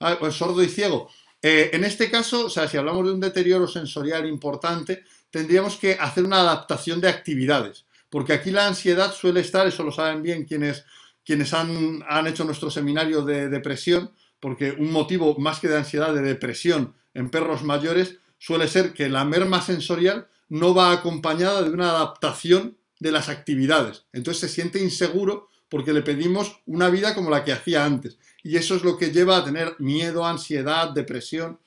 Ah, 0.00 0.16
pues 0.18 0.34
sordo 0.34 0.62
y 0.62 0.68
ciego. 0.68 1.08
en 1.40 1.84
este 1.84 2.10
caso, 2.10 2.46
o 2.46 2.50
sea, 2.50 2.68
si 2.68 2.76
hablamos 2.76 3.06
de 3.06 3.12
un 3.12 3.20
deterioro 3.20 3.68
sensorial 3.68 4.26
importante, 4.26 5.04
tendríamos 5.30 5.76
que 5.76 5.92
hacer 5.94 6.24
una 6.24 6.40
adaptación 6.40 7.00
de 7.00 7.08
actividades. 7.08 7.84
Porque 8.10 8.32
aquí 8.32 8.50
la 8.50 8.66
ansiedad 8.66 9.12
suele 9.12 9.40
estar, 9.40 9.66
eso 9.66 9.84
lo 9.84 9.92
saben 9.92 10.22
bien 10.22 10.44
quienes, 10.44 10.84
quienes 11.24 11.52
han, 11.54 12.04
han 12.08 12.26
hecho 12.26 12.44
nuestro 12.44 12.70
seminario 12.70 13.22
de 13.22 13.48
depresión, 13.48 14.12
porque 14.40 14.72
un 14.72 14.90
motivo 14.90 15.36
más 15.38 15.60
que 15.60 15.68
de 15.68 15.76
ansiedad, 15.76 16.14
de 16.14 16.22
depresión 16.22 16.94
en 17.18 17.30
perros 17.30 17.64
mayores, 17.64 18.16
suele 18.38 18.68
ser 18.68 18.92
que 18.92 19.08
la 19.08 19.24
merma 19.24 19.60
sensorial 19.60 20.28
no 20.48 20.72
va 20.72 20.92
acompañada 20.92 21.62
de 21.62 21.70
una 21.70 21.90
adaptación 21.90 22.78
de 23.00 23.10
las 23.10 23.28
actividades. 23.28 24.04
Entonces 24.12 24.40
se 24.40 24.54
siente 24.54 24.80
inseguro 24.80 25.48
porque 25.68 25.92
le 25.92 26.02
pedimos 26.02 26.60
una 26.64 26.88
vida 26.88 27.16
como 27.16 27.28
la 27.28 27.44
que 27.44 27.52
hacía 27.52 27.84
antes. 27.84 28.18
Y 28.44 28.56
eso 28.56 28.76
es 28.76 28.84
lo 28.84 28.96
que 28.96 29.10
lleva 29.10 29.36
a 29.36 29.44
tener 29.44 29.74
miedo, 29.80 30.24
ansiedad, 30.24 30.90
depresión. 30.90 31.58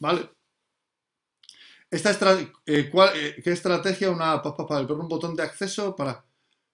¿Vale? 0.00 0.28
Esta 1.88 2.10
eh, 2.34 2.52
eh, 2.66 3.40
¿Qué 3.42 3.52
estrategia? 3.52 4.10
Una, 4.10 4.42
para 4.42 4.80
el 4.80 4.90
un 4.90 5.08
botón 5.08 5.36
de 5.36 5.44
acceso 5.44 5.94
para... 5.94 6.24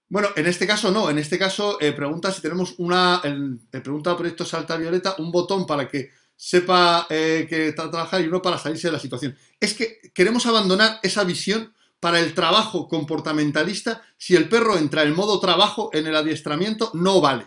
Bueno, 0.08 0.28
en 0.36 0.46
este 0.46 0.66
caso 0.66 0.90
no. 0.90 1.10
En 1.10 1.18
este 1.18 1.38
caso 1.38 1.78
eh, 1.80 1.92
pregunta 1.92 2.32
si 2.32 2.40
tenemos 2.40 2.74
una... 2.78 3.20
El, 3.22 3.60
pregunta 3.70 4.10
al 4.10 4.16
proyecto 4.16 4.46
Salta 4.46 4.78
Violeta 4.78 5.16
un 5.18 5.30
botón 5.30 5.66
para 5.66 5.86
que 5.86 6.10
sepa 6.36 7.06
eh, 7.10 7.46
que 7.48 7.68
está 7.68 7.90
trabajar 7.90 8.20
y 8.20 8.26
uno 8.26 8.42
para 8.42 8.58
salirse 8.58 8.88
de 8.88 8.92
la 8.92 8.98
situación. 8.98 9.36
Es 9.60 9.74
que 9.74 10.00
queremos 10.12 10.46
abandonar 10.46 10.98
esa 11.02 11.24
visión 11.24 11.72
para 12.00 12.18
el 12.18 12.34
trabajo 12.34 12.88
comportamentalista. 12.88 14.02
Si 14.18 14.34
el 14.34 14.48
perro 14.48 14.76
entra 14.76 15.04
en 15.04 15.14
modo 15.14 15.38
trabajo 15.38 15.90
en 15.92 16.06
el 16.08 16.16
adiestramiento, 16.16 16.90
no 16.94 17.20
vale. 17.20 17.46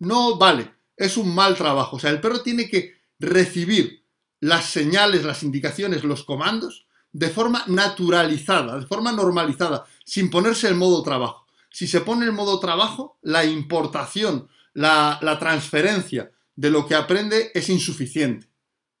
No 0.00 0.36
vale. 0.38 0.72
es 0.96 1.16
un 1.16 1.34
mal 1.34 1.56
trabajo. 1.56 1.96
O 1.96 1.98
sea, 2.00 2.10
el 2.10 2.20
perro 2.20 2.42
tiene 2.42 2.68
que 2.68 2.94
recibir 3.20 4.04
las 4.40 4.66
señales, 4.66 5.24
las 5.24 5.44
indicaciones, 5.44 6.02
los 6.02 6.24
comandos 6.24 6.86
de 7.12 7.28
forma 7.28 7.64
naturalizada, 7.68 8.78
de 8.78 8.86
forma 8.86 9.12
normalizada, 9.12 9.84
sin 10.04 10.30
ponerse 10.30 10.66
el 10.66 10.74
modo 10.74 11.02
trabajo. 11.02 11.46
Si 11.70 11.86
se 11.86 12.00
pone 12.00 12.24
el 12.24 12.32
modo 12.32 12.58
trabajo, 12.58 13.18
la 13.22 13.44
importación, 13.44 14.48
la, 14.74 15.18
la 15.22 15.38
transferencia 15.38 16.32
de 16.56 16.70
lo 16.70 16.86
que 16.86 16.94
aprende 16.94 17.50
es 17.54 17.68
insuficiente. 17.68 18.48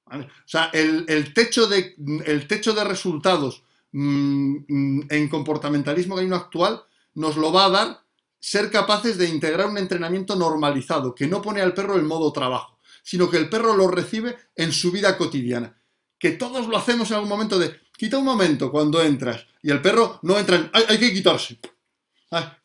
O 0.06 0.24
sea, 0.44 0.70
el, 0.72 1.06
el, 1.08 1.32
techo 1.32 1.66
de, 1.66 1.94
el, 2.26 2.46
techo 2.46 2.74
de, 2.74 2.84
resultados 2.84 3.62
mmm, 3.92 5.00
en 5.08 5.28
comportamentalismo 5.28 6.16
uno 6.16 6.36
actual 6.36 6.82
nos 7.14 7.36
lo 7.36 7.52
va 7.52 7.66
a 7.66 7.70
dar 7.70 8.02
ser 8.38 8.70
capaces 8.70 9.16
de 9.16 9.28
integrar 9.28 9.68
un 9.68 9.78
entrenamiento 9.78 10.34
normalizado, 10.34 11.14
que 11.14 11.28
no 11.28 11.40
pone 11.40 11.60
al 11.60 11.74
perro 11.74 11.94
el 11.94 12.02
modo 12.02 12.32
trabajo, 12.32 12.78
sino 13.02 13.30
que 13.30 13.36
el 13.36 13.48
perro 13.48 13.76
lo 13.76 13.88
recibe 13.88 14.36
en 14.56 14.72
su 14.72 14.90
vida 14.90 15.16
cotidiana. 15.16 15.80
Que 16.18 16.32
todos 16.32 16.66
lo 16.66 16.76
hacemos 16.76 17.08
en 17.10 17.16
algún 17.16 17.30
momento 17.30 17.58
de, 17.58 17.80
quita 17.96 18.18
un 18.18 18.24
momento 18.24 18.72
cuando 18.72 19.00
entras, 19.00 19.46
y 19.62 19.70
el 19.70 19.80
perro 19.80 20.18
no 20.22 20.38
entra 20.38 20.56
en, 20.56 20.70
hay, 20.72 20.84
hay 20.88 20.98
que 20.98 21.12
quitarse. 21.12 21.58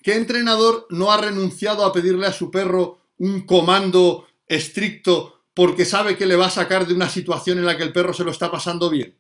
¿Qué 0.02 0.16
entrenador 0.16 0.88
no 0.90 1.12
ha 1.12 1.18
renunciado 1.18 1.86
a 1.86 1.94
pedirle 1.94 2.26
a 2.26 2.34
su 2.34 2.50
perro 2.50 3.02
un 3.20 3.42
comando 3.46 4.27
estricto 4.48 5.44
porque 5.54 5.86
sabe 5.86 6.16
que 6.16 6.26
le 6.26 6.36
va 6.36 6.48
a 6.48 6.52
sacar 6.52 6.86
de 6.86 6.94
una 6.94 7.10
situación 7.10 7.58
en 7.58 7.66
la 7.66 7.76
que 7.76 7.84
el 7.84 7.92
perro 7.92 8.14
se 8.14 8.24
lo 8.24 8.32
está 8.32 8.52
pasando 8.52 8.90
bien? 8.90 9.18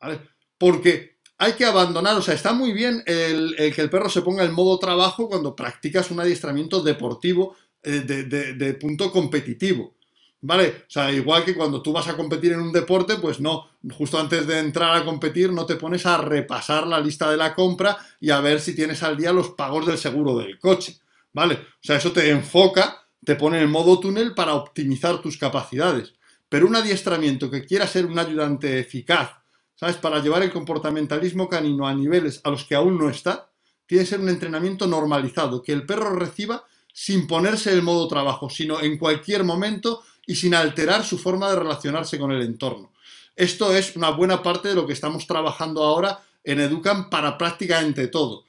¿Vale? 0.00 0.20
Porque 0.58 1.18
hay 1.38 1.54
que 1.54 1.64
abandonar, 1.64 2.16
o 2.16 2.22
sea, 2.22 2.34
está 2.34 2.52
muy 2.52 2.72
bien 2.72 3.02
el, 3.04 3.56
que 3.74 3.80
el 3.80 3.90
perro 3.90 4.08
se 4.08 4.22
ponga 4.22 4.44
en 4.44 4.52
modo 4.52 4.78
trabajo 4.78 5.28
cuando 5.28 5.56
practicas 5.56 6.10
un 6.10 6.20
adiestramiento 6.20 6.82
deportivo 6.82 7.56
eh, 7.82 8.00
de, 8.00 8.24
de, 8.24 8.52
de, 8.54 8.74
punto 8.74 9.10
competitivo. 9.10 9.94
¿Vale? 10.40 10.84
O 10.86 10.90
sea, 10.90 11.12
igual 11.12 11.44
que 11.44 11.54
cuando 11.54 11.82
tú 11.82 11.92
vas 11.92 12.08
a 12.08 12.16
competir 12.16 12.52
en 12.52 12.60
un 12.60 12.72
deporte, 12.72 13.16
pues 13.16 13.38
no, 13.38 13.68
justo 13.96 14.18
antes 14.18 14.46
de 14.46 14.58
entrar 14.58 14.96
a 14.96 15.04
competir 15.04 15.52
no 15.52 15.66
te 15.66 15.76
pones 15.76 16.06
a 16.06 16.16
repasar 16.16 16.86
la 16.86 17.00
lista 17.00 17.30
de 17.30 17.36
la 17.36 17.54
compra 17.54 17.96
y 18.20 18.30
a 18.30 18.40
ver 18.40 18.60
si 18.60 18.74
tienes 18.74 19.02
al 19.02 19.16
día 19.16 19.32
los 19.32 19.50
pagos 19.50 19.86
del 19.86 19.98
seguro 19.98 20.38
del 20.38 20.58
coche. 20.58 20.96
¿Vale? 21.32 21.54
O 21.54 21.80
sea, 21.80 21.96
eso 21.96 22.12
te 22.12 22.28
enfoca, 22.30 23.01
te 23.24 23.36
pone 23.36 23.60
en 23.60 23.70
modo 23.70 24.00
túnel 24.00 24.34
para 24.34 24.54
optimizar 24.54 25.20
tus 25.22 25.38
capacidades. 25.38 26.14
Pero 26.48 26.66
un 26.66 26.76
adiestramiento 26.76 27.50
que 27.50 27.64
quiera 27.64 27.86
ser 27.86 28.06
un 28.06 28.18
ayudante 28.18 28.78
eficaz, 28.78 29.30
¿sabes? 29.74 29.96
Para 29.96 30.20
llevar 30.20 30.42
el 30.42 30.52
comportamentalismo 30.52 31.48
canino 31.48 31.86
a 31.86 31.94
niveles 31.94 32.40
a 32.44 32.50
los 32.50 32.64
que 32.64 32.74
aún 32.74 32.98
no 32.98 33.08
está, 33.08 33.50
tiene 33.86 34.04
que 34.04 34.10
ser 34.10 34.20
un 34.20 34.28
entrenamiento 34.28 34.86
normalizado, 34.86 35.62
que 35.62 35.72
el 35.72 35.86
perro 35.86 36.14
reciba 36.14 36.64
sin 36.92 37.26
ponerse 37.26 37.72
el 37.72 37.82
modo 37.82 38.06
trabajo, 38.06 38.50
sino 38.50 38.80
en 38.80 38.98
cualquier 38.98 39.44
momento 39.44 40.02
y 40.26 40.34
sin 40.34 40.54
alterar 40.54 41.04
su 41.04 41.18
forma 41.18 41.50
de 41.50 41.56
relacionarse 41.56 42.18
con 42.18 42.32
el 42.32 42.42
entorno. 42.42 42.92
Esto 43.34 43.74
es 43.74 43.96
una 43.96 44.10
buena 44.10 44.42
parte 44.42 44.68
de 44.68 44.74
lo 44.74 44.86
que 44.86 44.92
estamos 44.92 45.26
trabajando 45.26 45.82
ahora 45.82 46.22
en 46.44 46.60
Educan 46.60 47.08
para 47.08 47.38
prácticamente 47.38 48.08
todo. 48.08 48.44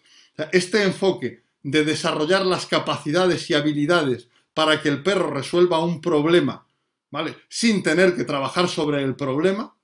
Este 0.51 0.83
enfoque 0.83 1.43
de 1.61 1.85
desarrollar 1.85 2.45
las 2.45 2.65
capacidades 2.65 3.49
y 3.49 3.53
habilidades 3.53 4.27
para 4.53 4.81
que 4.81 4.89
el 4.89 5.01
perro 5.01 5.29
resuelva 5.29 5.79
un 5.79 6.01
problema, 6.01 6.65
¿vale? 7.11 7.35
Sin 7.49 7.81
tener 7.83 8.15
que 8.15 8.23
trabajar 8.23 8.67
sobre 8.67 9.03
el 9.03 9.15
problema, 9.15 9.75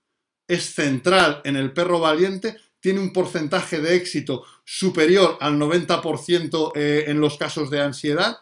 es 0.48 0.74
central 0.74 1.42
en 1.44 1.56
el 1.56 1.72
perro 1.74 2.00
valiente, 2.00 2.58
tiene 2.80 3.00
un 3.00 3.12
porcentaje 3.12 3.80
de 3.80 3.96
éxito 3.96 4.44
superior 4.64 5.38
al 5.42 5.58
90% 5.58 6.72
eh, 6.76 7.06
en 7.08 7.20
los 7.20 7.38
casos 7.38 7.70
de 7.70 7.82
ansiedad, 7.82 8.38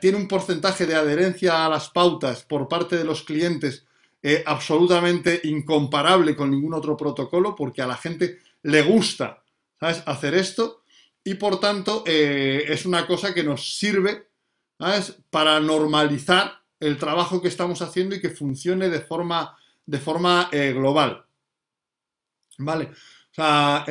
tiene 0.00 0.16
un 0.16 0.28
porcentaje 0.28 0.86
de 0.86 0.94
adherencia 0.94 1.66
a 1.66 1.68
las 1.68 1.90
pautas 1.90 2.44
por 2.44 2.68
parte 2.68 2.96
de 2.96 3.04
los 3.04 3.22
clientes 3.22 3.84
eh, 4.22 4.42
absolutamente 4.46 5.40
incomparable 5.44 6.34
con 6.34 6.50
ningún 6.50 6.74
otro 6.74 6.96
protocolo 6.96 7.54
porque 7.54 7.82
a 7.82 7.86
la 7.86 7.96
gente 7.96 8.38
le 8.62 8.82
gusta 8.82 9.42
hacer 9.80 10.34
esto 10.34 10.82
y 11.22 11.34
por 11.34 11.60
tanto 11.60 12.02
eh, 12.06 12.64
es 12.68 12.86
una 12.86 13.06
cosa 13.06 13.34
que 13.34 13.44
nos 13.44 13.76
sirve 13.76 14.28
para 15.30 15.60
normalizar 15.60 16.60
el 16.80 16.98
trabajo 16.98 17.40
que 17.40 17.48
estamos 17.48 17.80
haciendo 17.82 18.14
y 18.14 18.20
que 18.20 18.30
funcione 18.30 18.88
de 18.88 19.00
forma, 19.00 19.56
de 19.86 19.98
forma 19.98 20.48
eh, 20.52 20.72
global. 20.72 21.24
¿Vale? 22.58 22.86
O 22.86 23.34
sea, 23.34 23.84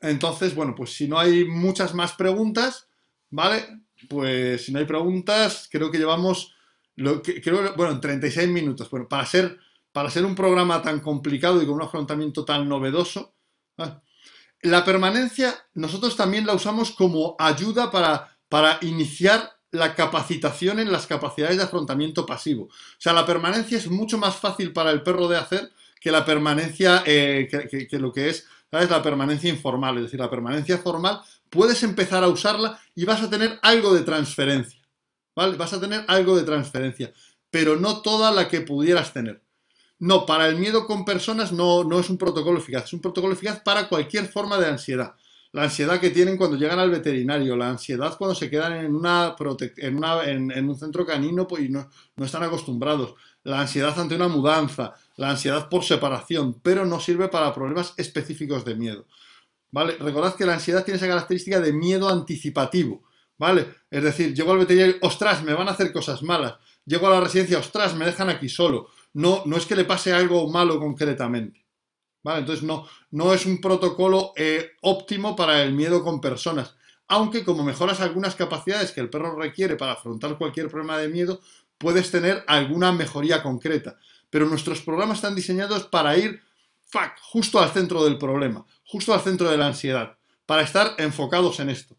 entonces, 0.00 0.54
bueno, 0.54 0.74
pues 0.74 0.94
si 0.94 1.08
no 1.08 1.18
hay 1.18 1.44
muchas 1.44 1.94
más 1.94 2.12
preguntas, 2.12 2.88
¿vale? 3.30 3.80
pues 4.08 4.64
si 4.64 4.72
no 4.72 4.78
hay 4.78 4.84
preguntas, 4.84 5.68
creo 5.70 5.90
que 5.90 5.98
llevamos, 5.98 6.54
lo 6.96 7.22
que, 7.22 7.40
creo, 7.40 7.74
bueno, 7.76 8.00
36 8.00 8.48
minutos. 8.48 8.88
Bueno, 8.90 9.08
para 9.08 9.26
ser, 9.26 9.58
para 9.92 10.10
ser 10.10 10.24
un 10.24 10.34
programa 10.34 10.80
tan 10.82 11.00
complicado 11.00 11.62
y 11.62 11.66
con 11.66 11.74
un 11.74 11.82
afrontamiento 11.82 12.44
tan 12.44 12.68
novedoso, 12.68 13.34
¿eh? 13.78 13.92
la 14.62 14.84
permanencia 14.84 15.54
nosotros 15.74 16.16
también 16.16 16.46
la 16.46 16.54
usamos 16.54 16.92
como 16.92 17.36
ayuda 17.38 17.90
para, 17.90 18.38
para 18.48 18.78
iniciar 18.82 19.50
la 19.72 19.94
capacitación 19.94 20.80
en 20.80 20.90
las 20.90 21.06
capacidades 21.06 21.56
de 21.56 21.62
afrontamiento 21.62 22.26
pasivo. 22.26 22.64
O 22.64 22.70
sea, 22.98 23.12
la 23.12 23.26
permanencia 23.26 23.78
es 23.78 23.88
mucho 23.88 24.18
más 24.18 24.36
fácil 24.36 24.72
para 24.72 24.90
el 24.90 25.02
perro 25.02 25.28
de 25.28 25.36
hacer 25.36 25.70
que 26.00 26.10
la 26.10 26.24
permanencia, 26.24 27.02
eh, 27.06 27.48
que, 27.88 27.98
lo 27.98 28.12
que 28.12 28.30
es. 28.30 28.46
La 28.70 29.02
permanencia 29.02 29.50
informal. 29.50 29.96
Es 29.98 30.04
decir, 30.04 30.20
la 30.20 30.30
permanencia 30.30 30.78
formal 30.78 31.20
puedes 31.50 31.82
empezar 31.82 32.22
a 32.24 32.28
usarla 32.28 32.80
y 32.94 33.04
vas 33.04 33.22
a 33.22 33.28
tener 33.30 33.58
algo 33.62 33.94
de 33.94 34.02
transferencia. 34.02 34.80
Vas 35.34 35.72
a 35.72 35.80
tener 35.80 36.04
algo 36.08 36.36
de 36.36 36.42
transferencia, 36.42 37.12
pero 37.50 37.76
no 37.76 38.02
toda 38.02 38.30
la 38.30 38.48
que 38.48 38.60
pudieras 38.60 39.12
tener. 39.12 39.42
No, 39.98 40.26
para 40.26 40.48
el 40.48 40.56
miedo 40.56 40.86
con 40.86 41.04
personas 41.04 41.52
no, 41.52 41.84
no 41.84 42.00
es 42.00 42.10
un 42.10 42.18
protocolo 42.18 42.58
eficaz, 42.58 42.84
es 42.84 42.92
un 42.92 43.00
protocolo 43.00 43.34
eficaz 43.34 43.60
para 43.60 43.88
cualquier 43.88 44.26
forma 44.26 44.58
de 44.58 44.66
ansiedad. 44.66 45.14
La 45.52 45.64
ansiedad 45.64 45.98
que 45.98 46.10
tienen 46.10 46.36
cuando 46.36 46.56
llegan 46.56 46.78
al 46.78 46.90
veterinario, 46.90 47.56
la 47.56 47.70
ansiedad 47.70 48.16
cuando 48.16 48.36
se 48.36 48.48
quedan 48.48 48.72
en, 48.72 48.94
una 48.94 49.34
en, 49.76 49.96
una, 49.96 50.24
en, 50.24 50.68
un 50.68 50.78
centro 50.78 51.04
canino 51.04 51.48
pues, 51.48 51.64
y 51.64 51.68
no, 51.68 51.90
no 52.14 52.24
están 52.24 52.44
acostumbrados, 52.44 53.14
la 53.42 53.60
ansiedad 53.60 53.98
ante 53.98 54.14
una 54.14 54.28
mudanza, 54.28 54.94
la 55.16 55.30
ansiedad 55.30 55.68
por 55.68 55.82
separación, 55.82 56.60
pero 56.62 56.84
no 56.86 57.00
sirve 57.00 57.28
para 57.28 57.52
problemas 57.52 57.94
específicos 57.96 58.64
de 58.64 58.76
miedo. 58.76 59.06
¿vale? 59.70 59.96
Recordad 59.98 60.34
que 60.34 60.46
la 60.46 60.54
ansiedad 60.54 60.84
tiene 60.84 60.98
esa 60.98 61.08
característica 61.08 61.60
de 61.60 61.72
miedo 61.72 62.08
anticipativo, 62.08 63.02
¿vale? 63.38 63.68
Es 63.90 64.02
decir, 64.02 64.34
llego 64.34 64.52
al 64.52 64.58
veterinario, 64.58 64.96
ostras, 65.00 65.42
me 65.42 65.54
van 65.54 65.68
a 65.68 65.72
hacer 65.72 65.92
cosas 65.92 66.22
malas. 66.22 66.54
Llego 66.84 67.06
a 67.06 67.10
la 67.10 67.20
residencia, 67.20 67.58
ostras, 67.58 67.94
me 67.94 68.06
dejan 68.06 68.28
aquí 68.28 68.48
solo. 68.48 68.88
No, 69.12 69.42
no 69.46 69.56
es 69.56 69.66
que 69.66 69.76
le 69.76 69.84
pase 69.84 70.12
algo 70.12 70.48
malo 70.50 70.78
concretamente. 70.78 71.59
¿Vale? 72.22 72.40
Entonces 72.40 72.64
no, 72.64 72.86
no 73.10 73.32
es 73.32 73.46
un 73.46 73.60
protocolo 73.60 74.32
eh, 74.36 74.72
óptimo 74.82 75.34
para 75.34 75.62
el 75.62 75.72
miedo 75.72 76.04
con 76.04 76.20
personas. 76.20 76.76
Aunque 77.08 77.44
como 77.44 77.64
mejoras 77.64 78.00
algunas 78.00 78.36
capacidades 78.36 78.92
que 78.92 79.00
el 79.00 79.10
perro 79.10 79.34
requiere 79.36 79.76
para 79.76 79.92
afrontar 79.92 80.38
cualquier 80.38 80.68
problema 80.68 80.98
de 80.98 81.08
miedo, 81.08 81.40
puedes 81.78 82.10
tener 82.10 82.44
alguna 82.46 82.92
mejoría 82.92 83.42
concreta. 83.42 83.98
Pero 84.28 84.46
nuestros 84.46 84.82
programas 84.82 85.18
están 85.18 85.34
diseñados 85.34 85.84
para 85.84 86.16
ir 86.16 86.42
fuck, 86.90 87.12
justo 87.22 87.58
al 87.58 87.70
centro 87.70 88.04
del 88.04 88.18
problema, 88.18 88.64
justo 88.84 89.14
al 89.14 89.20
centro 89.20 89.50
de 89.50 89.56
la 89.56 89.68
ansiedad, 89.68 90.18
para 90.44 90.62
estar 90.62 90.94
enfocados 90.98 91.60
en 91.60 91.70
esto. 91.70 91.96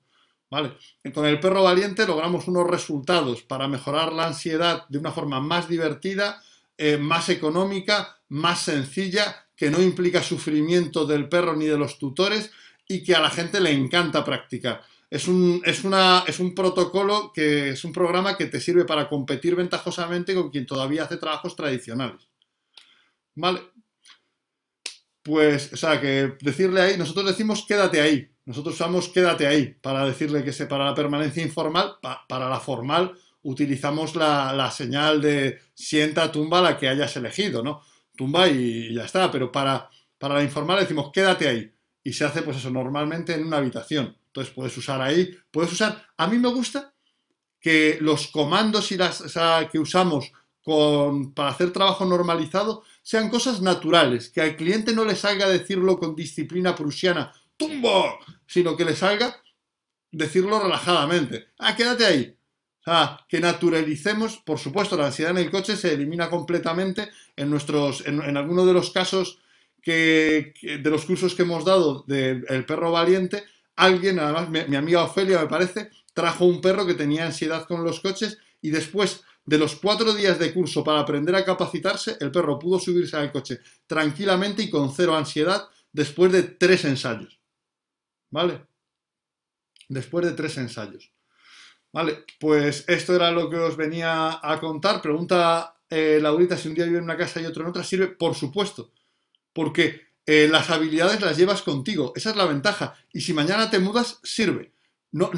¿Vale? 0.50 0.78
Con 1.14 1.26
el 1.26 1.40
perro 1.40 1.64
valiente 1.64 2.06
logramos 2.06 2.48
unos 2.50 2.70
resultados 2.70 3.42
para 3.42 3.70
mejorar 3.70 4.12
la 4.12 4.28
ansiedad 4.28 4.86
de 4.90 4.98
una 4.98 5.14
forma 5.14 5.40
más 5.40 5.70
divertida, 5.70 6.42
eh, 6.78 6.98
más 6.98 7.30
económica, 7.30 8.18
más 8.28 8.62
sencilla, 8.62 9.48
que 9.62 9.69
no 9.69 9.80
implica 9.80 10.24
sufrimiento 10.24 11.06
del 11.06 11.30
perro 11.30 11.56
ni 11.56 11.67
de 11.67 11.78
los 11.78 12.00
tutores 12.00 12.50
y 12.88 13.04
que 13.04 13.13
a 13.13 13.19
la 13.19 13.30
gente 13.30 13.62
le 13.62 13.69
encanta 13.69 14.26
practicar. 14.26 14.82
Es 15.08 15.28
un, 15.28 15.62
es, 15.63 15.84
una, 15.84 16.24
es 16.26 16.39
un 16.39 16.56
protocolo 16.56 17.32
que 17.32 17.69
es 17.69 17.86
un 17.86 17.93
programa 17.93 18.36
que 18.36 18.47
te 18.47 18.60
sirve 18.60 18.86
para 18.86 19.08
competir 19.08 19.56
ventajosamente 19.56 20.34
con 20.34 20.50
quien 20.50 20.65
todavía 20.65 21.04
hace 21.04 21.17
trabajos 21.17 21.56
tradicionales. 21.56 22.28
¿Vale? 23.36 23.62
pues, 25.21 25.71
o 25.74 25.78
sea, 25.78 26.02
que 26.02 26.38
decirle 26.41 26.82
ahí, 26.82 26.97
nosotros 26.97 27.28
decimos 27.28 27.63
quédate 27.67 28.02
ahí, 28.02 28.32
nosotros 28.45 28.74
usamos 28.74 29.10
quédate 29.10 29.45
ahí 29.45 29.76
para 29.80 30.08
decirle 30.08 30.43
que 30.43 30.54
se 30.54 30.65
para 30.65 30.86
la 30.86 30.95
permanencia 30.95 31.43
informal, 31.43 31.97
pa, 32.02 32.26
para 32.28 32.50
la 32.50 32.60
formal 32.60 33.15
utilizamos 33.43 34.15
la, 34.15 34.54
la, 34.54 34.71
señal 34.71 35.21
de 35.21 35.60
sienta, 35.76 36.32
tumba 36.32 36.63
la 36.63 36.80
que 36.80 36.88
hayas 36.88 37.15
elegido, 37.15 37.62
¿no? 37.62 37.84
Tumba 38.15 38.47
y, 38.47 38.93
ya 38.93 39.06
está, 39.06 39.32
pero 39.32 39.52
para, 39.52 39.89
para 40.17 40.36
la 40.36 40.43
informal 40.43 40.80
decimos 40.80 41.12
quédate 41.12 41.47
ahí 41.47 41.74
y 42.04 42.13
se 42.13 42.26
hace 42.26 42.41
pues 42.41 42.58
eso 42.58 42.69
normalmente 42.69 43.34
en 43.34 43.45
una 43.45 43.58
habitación. 43.58 44.17
Entonces 44.28 44.54
puedes 44.54 44.76
usar 44.78 45.02
ahí, 45.02 45.36
puedes 45.52 45.71
usar, 45.71 46.06
a 46.17 46.28
mí 46.28 46.38
me 46.38 46.50
gusta 46.50 46.93
que 47.60 47.97
los 48.02 48.28
comandos 48.28 48.91
y 48.91 48.97
las, 48.97 49.24
que 49.71 49.80
usamos 49.80 50.32
con, 50.63 51.34
para 51.34 51.50
hacer 51.50 51.71
trabajo 51.71 52.06
normalizado 52.06 52.84
sean 53.02 53.30
cosas 53.30 53.62
naturales, 53.62 54.30
que 54.30 54.41
al 54.41 54.56
cliente 54.56 54.93
no 54.93 55.06
le 55.06 55.15
salga 55.15 55.47
decirlo 55.47 56.00
con 56.00 56.15
disciplina 56.15 56.76
prusiana, 56.76 57.34
tumbo, 57.58 58.19
sino 58.47 58.76
que 58.76 58.86
le 58.86 58.95
salga 58.95 59.36
decirlo 60.12 60.62
relajadamente. 60.62 61.50
Ah, 61.60 61.76
quédate 61.76 62.06
ahí. 62.06 62.38
Que 63.30 63.39
naturalicemos, 63.39 64.38
por 64.38 64.58
supuesto, 64.58 64.98
la 64.98 65.08
ansiedad 65.08 65.32
en 65.32 65.38
el 65.38 65.52
coche 65.52 65.76
se 65.76 65.94
elimina 65.94 66.30
completamente 66.30 67.10
en 67.36 67.50
nuestros, 67.50 68.06
en, 68.08 68.22
en 68.22 68.38
algunos 68.38 68.65
de 68.65 68.74
los 68.74 68.89
casos 68.89 69.39
que, 69.82 70.54
de 70.62 70.89
los 70.89 71.06
cursos 71.06 71.36
que 71.36 71.44
hemos 71.44 71.65
dado 71.65 72.04
del 72.08 72.65
perro 72.65 72.91
valiente, 72.91 73.44
alguien, 73.76 74.20
además, 74.20 74.50
mi 74.50 74.76
amiga 74.76 75.04
Ofelia, 75.04 75.41
me 75.41 75.48
parece, 75.48 75.89
trajo 76.13 76.46
un 76.46 76.62
perro 76.62 76.86
que 76.86 76.94
tenía 76.94 77.26
ansiedad 77.26 77.65
con 77.67 77.84
los 77.84 78.00
coches 78.00 78.38
y 78.62 78.70
después 78.70 79.24
de 79.46 79.58
los 79.58 79.76
cuatro 79.76 80.13
días 80.13 80.38
de 80.38 80.54
curso 80.54 80.84
para 80.84 81.00
aprender 81.00 81.36
a 81.36 81.46
capacitarse, 81.46 82.17
el 82.20 82.32
perro 82.32 82.60
pudo 82.60 82.80
subirse 82.80 83.17
al 83.17 83.32
coche 83.32 83.60
tranquilamente 83.88 84.63
y 84.63 84.70
con 84.70 84.94
cero 84.94 85.15
ansiedad 85.15 85.67
después 85.91 86.32
de 86.32 86.44
tres 86.44 86.86
ensayos. 86.86 87.39
¿Vale? 88.30 88.65
Después 89.89 90.26
de 90.26 90.34
tres 90.34 90.58
ensayos. 90.58 91.12
Vale, 91.93 92.25
pues 92.39 92.86
esto 92.88 93.15
era 93.15 93.32
lo 93.32 93.49
que 93.49 93.58
os 93.58 93.75
venía 93.75 94.39
a 94.41 94.60
contar. 94.60 95.01
Pregunta 95.01 95.75
eh, 95.89 96.19
Laurita 96.21 96.58
si 96.58 96.69
un 96.69 96.75
día 96.75 96.86
vive 96.86 96.99
en 96.99 97.04
una 97.04 97.17
casa 97.17 97.41
y 97.41 97.45
otro 97.45 97.63
en 97.63 97.69
otra. 97.69 97.84
Sirve, 97.84 98.08
por 98.08 98.34
supuesto, 98.36 98.91
porque 99.54 100.01
eh, 100.25 100.47
las 100.49 100.69
habilidades 100.69 101.21
las 101.21 101.38
llevas 101.38 101.62
contigo. 101.62 102.13
Esa 102.15 102.30
es 102.30 102.36
la 102.38 102.45
ventaja. 102.45 102.95
Y 103.12 103.21
si 103.21 103.34
mañana 103.34 103.69
te 103.69 103.80
mudas, 103.80 104.19
sirve. 104.23 104.71
No, 105.12 105.30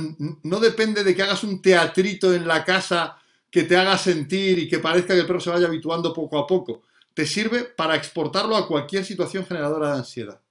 no 0.44 0.60
depende 0.60 1.04
de 1.04 1.16
que 1.16 1.24
hagas 1.24 1.44
un 1.44 1.60
teatrito 1.62 2.32
en 2.34 2.48
la 2.48 2.64
casa 2.64 3.18
que 3.50 3.64
te 3.64 3.76
haga 3.76 3.98
sentir 3.98 4.60
y 4.60 4.68
que 4.70 4.78
parezca 4.78 5.16
que 5.16 5.22
el 5.22 5.26
perro 5.26 5.40
se 5.40 5.50
vaya 5.50 5.66
habituando 5.66 6.14
poco 6.14 6.38
a 6.38 6.46
poco. 6.46 6.84
Te 7.16 7.26
sirve 7.26 7.64
para 7.64 7.96
exportarlo 7.96 8.56
a 8.56 8.68
cualquier 8.68 9.04
situación 9.04 9.46
generadora 9.46 9.94
de 9.94 9.98
ansiedad. 10.00 10.43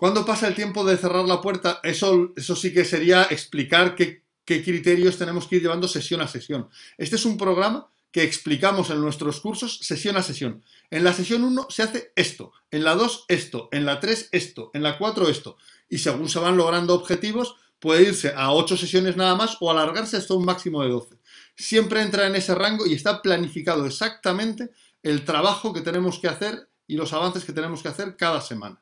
¿Cuándo 0.00 0.24
pasa 0.24 0.48
el 0.48 0.54
tiempo 0.54 0.82
de 0.82 0.96
cerrar 0.96 1.26
la 1.26 1.42
puerta? 1.42 1.78
Eso, 1.82 2.32
eso 2.34 2.56
sí 2.56 2.72
que 2.72 2.86
sería 2.86 3.24
explicar 3.24 3.94
qué, 3.94 4.24
qué 4.46 4.64
criterios 4.64 5.18
tenemos 5.18 5.46
que 5.46 5.56
ir 5.56 5.62
llevando 5.62 5.88
sesión 5.88 6.22
a 6.22 6.26
sesión. 6.26 6.70
Este 6.96 7.16
es 7.16 7.26
un 7.26 7.36
programa 7.36 7.90
que 8.10 8.22
explicamos 8.22 8.88
en 8.88 9.02
nuestros 9.02 9.42
cursos 9.42 9.80
sesión 9.82 10.16
a 10.16 10.22
sesión. 10.22 10.64
En 10.88 11.04
la 11.04 11.12
sesión 11.12 11.44
1 11.44 11.66
se 11.68 11.82
hace 11.82 12.12
esto, 12.16 12.52
en 12.70 12.82
la 12.82 12.94
2 12.94 13.26
esto, 13.28 13.68
en 13.72 13.84
la 13.84 14.00
3 14.00 14.30
esto, 14.32 14.70
en 14.72 14.84
la 14.84 14.96
4 14.96 15.28
esto. 15.28 15.58
Y 15.90 15.98
según 15.98 16.30
se 16.30 16.38
van 16.38 16.56
logrando 16.56 16.94
objetivos, 16.94 17.56
puede 17.78 18.04
irse 18.04 18.32
a 18.34 18.52
8 18.52 18.78
sesiones 18.78 19.18
nada 19.18 19.34
más 19.34 19.58
o 19.60 19.70
alargarse 19.70 20.16
hasta 20.16 20.32
un 20.32 20.46
máximo 20.46 20.82
de 20.82 20.88
12. 20.88 21.18
Siempre 21.56 22.00
entra 22.00 22.26
en 22.26 22.36
ese 22.36 22.54
rango 22.54 22.86
y 22.86 22.94
está 22.94 23.20
planificado 23.20 23.84
exactamente 23.84 24.70
el 25.02 25.26
trabajo 25.26 25.74
que 25.74 25.82
tenemos 25.82 26.18
que 26.18 26.28
hacer 26.28 26.70
y 26.86 26.96
los 26.96 27.12
avances 27.12 27.44
que 27.44 27.52
tenemos 27.52 27.82
que 27.82 27.88
hacer 27.88 28.16
cada 28.16 28.40
semana. 28.40 28.80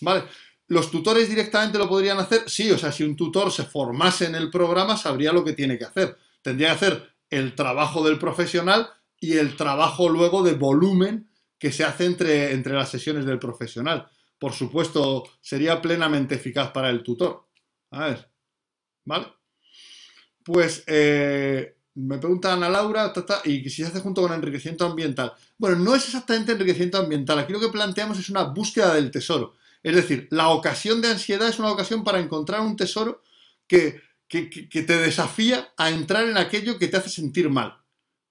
¿Vale? 0.00 0.24
¿Los 0.68 0.90
tutores 0.90 1.28
directamente 1.28 1.78
lo 1.78 1.88
podrían 1.88 2.18
hacer? 2.18 2.42
Sí, 2.46 2.70
o 2.70 2.78
sea, 2.78 2.92
si 2.92 3.02
un 3.02 3.16
tutor 3.16 3.50
se 3.50 3.64
formase 3.64 4.26
en 4.26 4.34
el 4.34 4.50
programa, 4.50 4.96
sabría 4.96 5.32
lo 5.32 5.44
que 5.44 5.54
tiene 5.54 5.78
que 5.78 5.86
hacer. 5.86 6.16
Tendría 6.42 6.68
que 6.68 6.74
hacer 6.74 7.14
el 7.30 7.54
trabajo 7.54 8.04
del 8.04 8.18
profesional 8.18 8.88
y 9.18 9.38
el 9.38 9.56
trabajo 9.56 10.08
luego 10.08 10.42
de 10.42 10.54
volumen 10.54 11.30
que 11.58 11.72
se 11.72 11.84
hace 11.84 12.04
entre, 12.04 12.52
entre 12.52 12.74
las 12.74 12.90
sesiones 12.90 13.24
del 13.24 13.38
profesional. 13.38 14.08
Por 14.38 14.52
supuesto, 14.52 15.24
sería 15.40 15.80
plenamente 15.82 16.36
eficaz 16.36 16.70
para 16.70 16.90
el 16.90 17.02
tutor. 17.02 17.48
A 17.90 18.06
ver, 18.06 18.30
¿vale? 19.04 19.26
Pues 20.44 20.84
eh, 20.86 21.76
me 21.94 22.18
pregunta 22.18 22.52
Ana 22.52 22.68
Laura, 22.68 23.12
y 23.44 23.68
si 23.68 23.82
se 23.82 23.86
hace 23.86 24.00
junto 24.00 24.22
con 24.22 24.32
enriquecimiento 24.32 24.86
ambiental. 24.86 25.32
Bueno, 25.56 25.76
no 25.76 25.94
es 25.94 26.04
exactamente 26.06 26.52
enriquecimiento 26.52 26.98
ambiental. 26.98 27.40
Aquí 27.40 27.52
lo 27.52 27.60
que 27.60 27.68
planteamos 27.68 28.18
es 28.18 28.30
una 28.30 28.44
búsqueda 28.44 28.94
del 28.94 29.10
tesoro. 29.10 29.54
Es 29.82 29.94
decir, 29.94 30.28
la 30.30 30.48
ocasión 30.48 31.00
de 31.00 31.10
ansiedad 31.10 31.48
es 31.48 31.58
una 31.58 31.72
ocasión 31.72 32.04
para 32.04 32.20
encontrar 32.20 32.60
un 32.60 32.76
tesoro 32.76 33.22
que, 33.66 34.00
que, 34.28 34.42
te 34.82 34.96
desafía 34.98 35.72
a 35.76 35.90
entrar 35.90 36.28
en 36.28 36.36
aquello 36.36 36.78
que 36.78 36.88
te 36.88 36.96
hace 36.96 37.10
sentir 37.10 37.48
mal. 37.50 37.78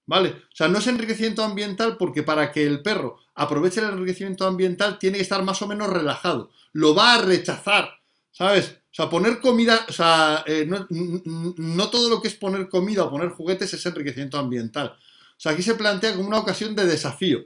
¿Vale? 0.06 0.30
O 0.30 0.54
sea, 0.56 0.68
no 0.68 0.78
es 0.78 0.86
enriquecimiento 0.86 1.44
ambiental 1.44 1.98
porque 1.98 2.22
para 2.22 2.50
que 2.50 2.66
el 2.66 2.82
perro 2.82 3.18
aproveche 3.34 3.80
el 3.80 3.90
enriquecimiento 3.90 4.46
ambiental 4.46 4.98
tiene 4.98 5.18
que 5.18 5.22
estar 5.22 5.42
más 5.42 5.60
o 5.60 5.66
menos 5.66 5.90
relajado. 5.90 6.50
Lo 6.72 6.94
va 6.94 7.14
a 7.14 7.22
rechazar, 7.22 7.90
¿sabes? 8.30 8.78
O 8.90 8.94
sea, 8.94 9.10
poner 9.10 9.38
comida, 9.40 9.84
o 9.86 9.92
sea, 9.92 10.44
eh, 10.46 10.66
no, 10.66 10.86
no 10.90 11.90
todo 11.90 12.08
lo 12.08 12.22
que 12.22 12.28
es 12.28 12.34
poner 12.34 12.70
comida 12.70 13.04
o 13.04 13.10
poner 13.10 13.28
juguetes 13.28 13.74
es 13.74 13.84
enriquecimiento 13.84 14.38
ambiental. 14.38 14.96
O 14.96 15.40
sea, 15.40 15.52
aquí 15.52 15.62
se 15.62 15.74
plantea 15.74 16.16
como 16.16 16.28
una 16.28 16.38
ocasión 16.38 16.74
de 16.74 16.86
desafío. 16.86 17.44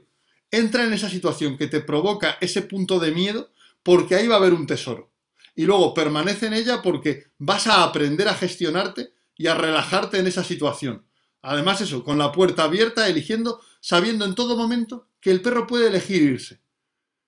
Entra 0.49 0.83
en 0.85 0.93
esa 0.93 1.09
situación 1.09 1.57
que 1.57 1.67
te 1.67 1.81
provoca 1.81 2.37
ese 2.39 2.61
punto 2.61 2.99
de 2.99 3.11
miedo 3.11 3.51
porque 3.83 4.15
ahí 4.15 4.27
va 4.27 4.35
a 4.35 4.37
haber 4.39 4.53
un 4.53 4.65
tesoro. 4.65 5.11
Y 5.55 5.65
luego 5.65 5.93
permanece 5.93 6.47
en 6.47 6.53
ella 6.53 6.81
porque 6.81 7.25
vas 7.37 7.67
a 7.67 7.83
aprender 7.83 8.27
a 8.27 8.33
gestionarte 8.33 9.13
y 9.35 9.47
a 9.47 9.55
relajarte 9.55 10.17
en 10.19 10.27
esa 10.27 10.43
situación. 10.43 11.05
Además, 11.41 11.81
eso, 11.81 12.03
con 12.03 12.17
la 12.17 12.31
puerta 12.31 12.63
abierta, 12.63 13.07
eligiendo, 13.07 13.59
sabiendo 13.81 14.25
en 14.25 14.33
todo 14.33 14.55
momento 14.55 15.09
que 15.19 15.29
el 15.29 15.41
perro 15.41 15.67
puede 15.67 15.87
elegir 15.87 16.21
irse. 16.21 16.61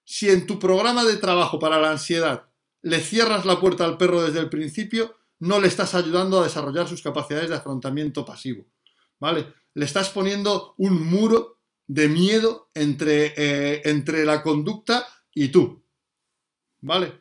Si 0.06 0.30
en 0.30 0.48
tu 0.48 0.58
programa 0.58 1.04
de 1.04 1.18
trabajo 1.18 1.60
para 1.60 1.80
la 1.80 1.92
ansiedad 1.92 2.48
le 2.82 3.00
cierras 3.00 3.46
la 3.46 3.60
puerta 3.60 3.84
al 3.84 3.98
perro 3.98 4.22
desde 4.22 4.40
el 4.40 4.50
principio, 4.50 5.18
no 5.40 5.60
le 5.60 5.68
estás 5.68 5.96
ayudando 5.96 6.40
a 6.40 6.44
desarrollar 6.44 6.88
sus 6.88 7.02
capacidades 7.02 7.50
de 7.50 7.56
afrontamiento 7.56 8.24
pasivo. 8.24 8.66
¿Vale? 9.20 9.54
Le 9.74 9.86
estás 9.86 10.10
poniendo 10.10 10.76
un 10.78 11.04
muro 11.06 11.60
de 11.88 12.08
miedo 12.08 12.70
entre, 12.74 13.34
eh, 13.36 13.82
entre 13.86 14.24
la 14.24 14.42
conducta 14.42 15.08
y 15.34 15.50
tú. 15.50 15.85
¿Vale? 16.86 17.20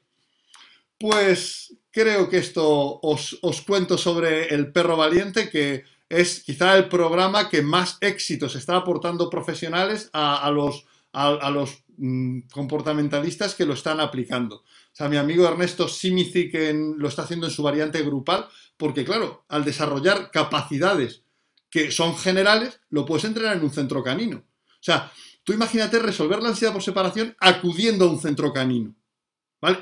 Pues 0.99 1.75
creo 1.91 2.29
que 2.29 2.37
esto 2.37 3.01
os, 3.01 3.39
os 3.41 3.63
cuento 3.63 3.97
sobre 3.97 4.55
el 4.55 4.71
perro 4.73 4.95
valiente, 4.95 5.49
que 5.49 5.85
es 6.11 6.45
quizá 6.45 6.77
el 6.77 6.91
programa 6.91 7.49
que 7.49 7.63
más 7.63 7.97
éxitos 8.03 8.57
está 8.57 8.77
aportando 8.77 9.31
profesionales 9.31 10.11
a, 10.13 10.51
los, 10.51 10.85
a, 11.13 11.51
los 11.51 11.83
mm, 11.97 12.41
comportamentalistas 12.53 13.55
que 13.55 13.65
lo 13.65 13.73
están 13.73 14.01
aplicando. 14.01 14.57
O 14.57 14.93
sea, 14.93 15.09
mi 15.09 15.17
amigo 15.17 15.49
Ernesto 15.49 15.89
Simici 15.89 16.51
que 16.51 16.75
lo 16.75 17.09
está 17.09 17.23
haciendo 17.23 17.47
en 17.47 17.53
su 17.53 17.63
variante 17.63 18.03
grupal, 18.03 18.47
porque 18.77 19.03
claro, 19.05 19.47
al 19.49 19.65
desarrollar 19.65 20.31
capacidades 20.31 21.23
que 21.71 21.91
son 21.91 22.19
generales, 22.19 22.81
lo 22.91 23.07
puedes 23.07 23.25
entrenar 23.25 23.57
en 23.57 23.65
un 23.65 23.71
centro 23.71 24.05
canino. 24.05 24.37
O 24.37 24.85
sea, 24.85 25.11
tú 25.43 25.55
imagínate 25.55 25.99
resolver 25.99 26.43
la 26.43 26.51
ansiedad 26.51 26.75
por 26.75 26.83
separación 26.83 27.35
acudiendo 27.41 28.05
a 28.05 28.11
un 28.11 28.21
centro 28.21 28.53
canino. 28.53 28.95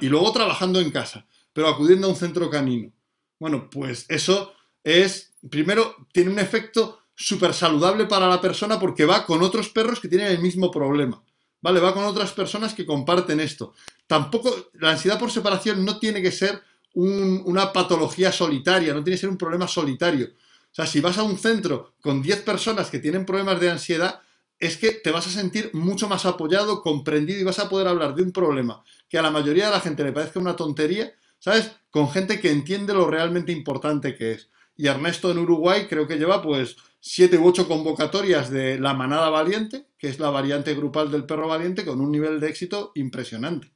Y 0.01 0.09
luego 0.09 0.33
trabajando 0.33 0.81
en 0.81 0.91
casa, 0.91 1.27
pero 1.53 1.69
acudiendo 1.69 2.07
a 2.07 2.11
un 2.11 2.17
centro 2.17 2.49
canino. 2.51 2.93
Bueno, 3.39 3.69
pues 3.71 4.07
eso 4.09 4.53
es, 4.85 5.33
primero, 5.51 5.97
tiene 6.13 6.31
un 6.31 6.39
efecto 6.39 7.01
súper 7.15 7.53
saludable 7.55 8.07
para 8.07 8.29
la 8.29 8.41
persona 8.41 8.79
porque 8.79 9.05
va 9.05 9.25
con 9.27 9.43
otros 9.43 9.69
perros 9.69 10.01
que 10.01 10.09
tienen 10.09 10.29
el 10.29 10.39
mismo 10.41 10.71
problema. 10.71 11.23
¿Vale? 11.61 11.79
Va 11.79 11.95
con 11.95 12.05
otras 12.05 12.33
personas 12.33 12.75
que 12.75 12.85
comparten 12.85 13.39
esto. 13.39 13.73
Tampoco, 14.09 14.71
la 14.75 14.91
ansiedad 14.91 15.17
por 15.19 15.31
separación 15.31 15.85
no 15.85 15.99
tiene 16.01 16.21
que 16.21 16.33
ser 16.33 16.61
un- 16.95 17.41
una 17.47 17.73
patología 17.73 18.33
solitaria, 18.33 18.93
no 18.93 19.05
tiene 19.05 19.15
que 19.17 19.21
ser 19.21 19.31
un 19.31 19.39
problema 19.39 19.69
solitario. 19.69 20.27
O 20.27 20.75
sea, 20.75 20.87
si 20.87 21.01
vas 21.01 21.19
a 21.19 21.23
un 21.23 21.39
centro 21.39 21.95
con 22.01 22.21
10 22.21 22.43
personas 22.43 22.91
que 22.91 22.99
tienen 22.99 23.25
problemas 23.25 23.61
de 23.61 23.71
ansiedad, 23.71 24.21
es 24.63 24.77
que 24.77 24.93
te 24.93 25.11
vas 25.11 25.27
a 25.27 25.31
sentir 25.31 25.71
mucho 25.73 26.09
más 26.09 26.25
apoyado, 26.25 26.83
comprendido 26.83 27.41
y 27.41 27.45
vas 27.45 27.59
a 27.59 27.69
poder 27.69 27.89
hablar 27.89 28.15
de 28.15 28.23
un 28.23 28.31
problema 28.31 28.85
que 29.09 29.19
a 29.19 29.23
la 29.23 29.33
mayoría 29.33 29.67
de 29.67 29.73
la 29.73 29.81
gente 29.81 30.05
le 30.05 30.13
parezca 30.13 30.39
una 30.39 30.55
tontería, 30.55 31.13
¿sabes? 31.41 31.73
Con 31.91 32.09
gente 32.09 32.41
que 32.41 32.53
entiende 32.53 32.95
lo 32.95 33.11
realmente 33.11 33.51
importante 33.51 34.15
que 34.15 34.33
es. 34.33 34.51
Y 34.77 34.87
Ernesto 34.87 35.33
en 35.33 35.39
Uruguay 35.39 35.89
creo 35.89 36.07
que 36.07 36.17
lleva 36.17 36.41
pues 36.41 36.77
siete 37.01 37.39
u 37.39 37.49
ocho 37.49 37.67
convocatorias 37.67 38.51
de 38.51 38.79
la 38.79 38.95
manada 38.95 39.31
valiente, 39.31 39.89
que 39.99 40.09
es 40.09 40.21
la 40.21 40.31
variante 40.31 40.75
grupal 40.75 41.11
del 41.11 41.27
perro 41.27 41.49
valiente, 41.49 41.85
con 41.85 42.01
un 42.01 42.13
nivel 42.13 42.39
de 42.39 42.49
éxito 42.49 42.93
impresionante. 42.95 43.73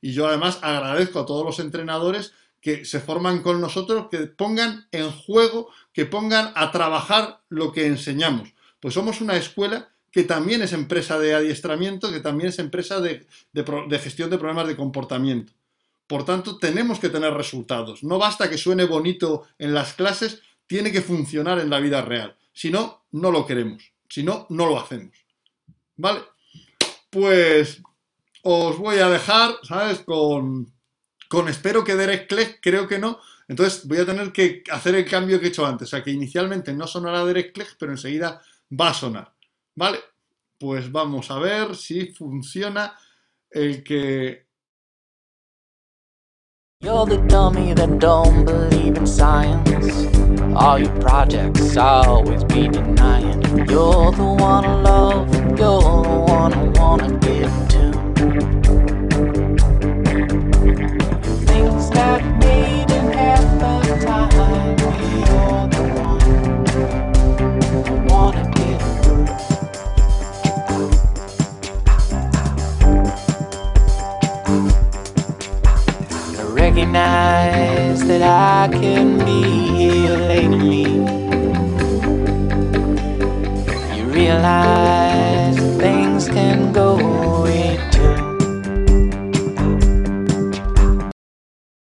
Y 0.00 0.12
yo 0.12 0.28
además 0.28 0.60
agradezco 0.62 1.18
a 1.18 1.26
todos 1.26 1.44
los 1.44 1.58
entrenadores 1.58 2.32
que 2.60 2.84
se 2.84 3.00
forman 3.00 3.42
con 3.42 3.60
nosotros, 3.60 4.06
que 4.08 4.18
pongan 4.20 4.86
en 4.92 5.10
juego, 5.10 5.68
que 5.92 6.06
pongan 6.06 6.52
a 6.54 6.70
trabajar 6.70 7.40
lo 7.48 7.72
que 7.72 7.86
enseñamos. 7.86 8.54
Pues 8.80 8.94
somos 8.94 9.20
una 9.20 9.36
escuela 9.36 9.90
que 10.10 10.24
también 10.24 10.62
es 10.62 10.72
empresa 10.72 11.18
de 11.18 11.34
adiestramiento, 11.34 12.10
que 12.10 12.20
también 12.20 12.48
es 12.48 12.58
empresa 12.58 13.00
de, 13.00 13.26
gestión 14.00 14.30
de 14.30 14.38
problemas 14.38 14.66
de 14.66 14.76
comportamiento. 14.76 15.52
Por 16.06 16.24
tanto, 16.24 16.58
tenemos 16.58 16.98
que 16.98 17.08
tener 17.08 17.32
resultados. 17.32 18.02
No 18.02 18.18
basta 18.18 18.50
que 18.50 18.58
suene 18.58 18.84
bonito 18.84 19.46
en 19.58 19.72
las 19.72 19.94
clases, 19.94 20.42
tiene 20.66 20.90
que 20.90 21.02
funcionar 21.02 21.60
en 21.60 21.70
la 21.70 21.78
vida 21.78 22.02
real. 22.02 22.36
Si 22.52 22.70
no, 22.70 23.04
no 23.12 23.30
lo 23.30 23.46
queremos. 23.46 23.92
Si 24.08 24.24
no, 24.24 24.46
no 24.50 24.66
lo 24.66 24.80
hacemos. 24.80 25.16
¿Vale? 25.96 26.20
Pues 27.10 27.80
os 28.42 28.78
voy 28.78 28.98
a 28.98 29.08
dejar, 29.08 29.54
¿sabes? 29.62 30.00
Con, 30.00 30.72
con 31.28 31.48
espero 31.48 31.84
que 31.84 31.94
Derek 31.94 32.28
Clegg, 32.28 32.60
creo 32.60 32.88
que 32.88 32.98
no. 32.98 33.20
Entonces 33.46 33.86
voy 33.86 33.98
a 33.98 34.06
tener 34.06 34.32
que 34.32 34.64
hacer 34.70 34.96
el 34.96 35.08
cambio 35.08 35.38
que 35.38 35.46
he 35.46 35.48
hecho 35.50 35.66
antes. 35.66 35.88
O 35.88 35.90
sea, 35.90 36.02
que 36.02 36.10
inicialmente 36.10 36.72
no 36.72 36.88
sonará 36.88 37.24
Derek 37.24 37.52
Clegg, 37.52 37.76
pero 37.78 37.92
enseguida 37.92 38.42
va 38.70 38.90
a 38.90 38.94
sonar. 38.94 39.34
¿Vale? 39.76 39.98
Pues 40.58 40.90
vamos 40.90 41.30
a 41.30 41.38
ver 41.38 41.74
si 41.76 42.12
funciona 42.12 42.96
el 43.50 43.82
que 43.82 44.46
You're 46.82 47.04
the 47.04 47.18
dummy 47.28 47.74
that 47.74 47.98
don't 47.98 48.46
believe 48.46 48.96
in 48.96 49.06
science. 49.06 50.06
All 50.56 50.78
your 50.78 50.98
projects 51.00 51.76
always 51.76 52.42
be 52.44 52.68
denying. 52.68 53.42
You're 53.68 54.12
the 54.12 54.36
one 54.40 54.64
I 54.64 54.80
love, 54.80 55.34
you're 55.58 55.82
the 55.82 56.24
one 56.26 56.54
I 56.54 56.64
wanna 56.80 57.18
give 57.18 57.69
recognize 76.70 78.06
that 78.06 78.22
I 78.22 78.68
can 78.72 79.18
be 79.24 79.42
healing 79.76 80.58
me. 80.58 80.84
You 83.96 84.04
realize 84.04 85.58
things 85.78 86.28
can 86.28 86.72
go 86.72 87.09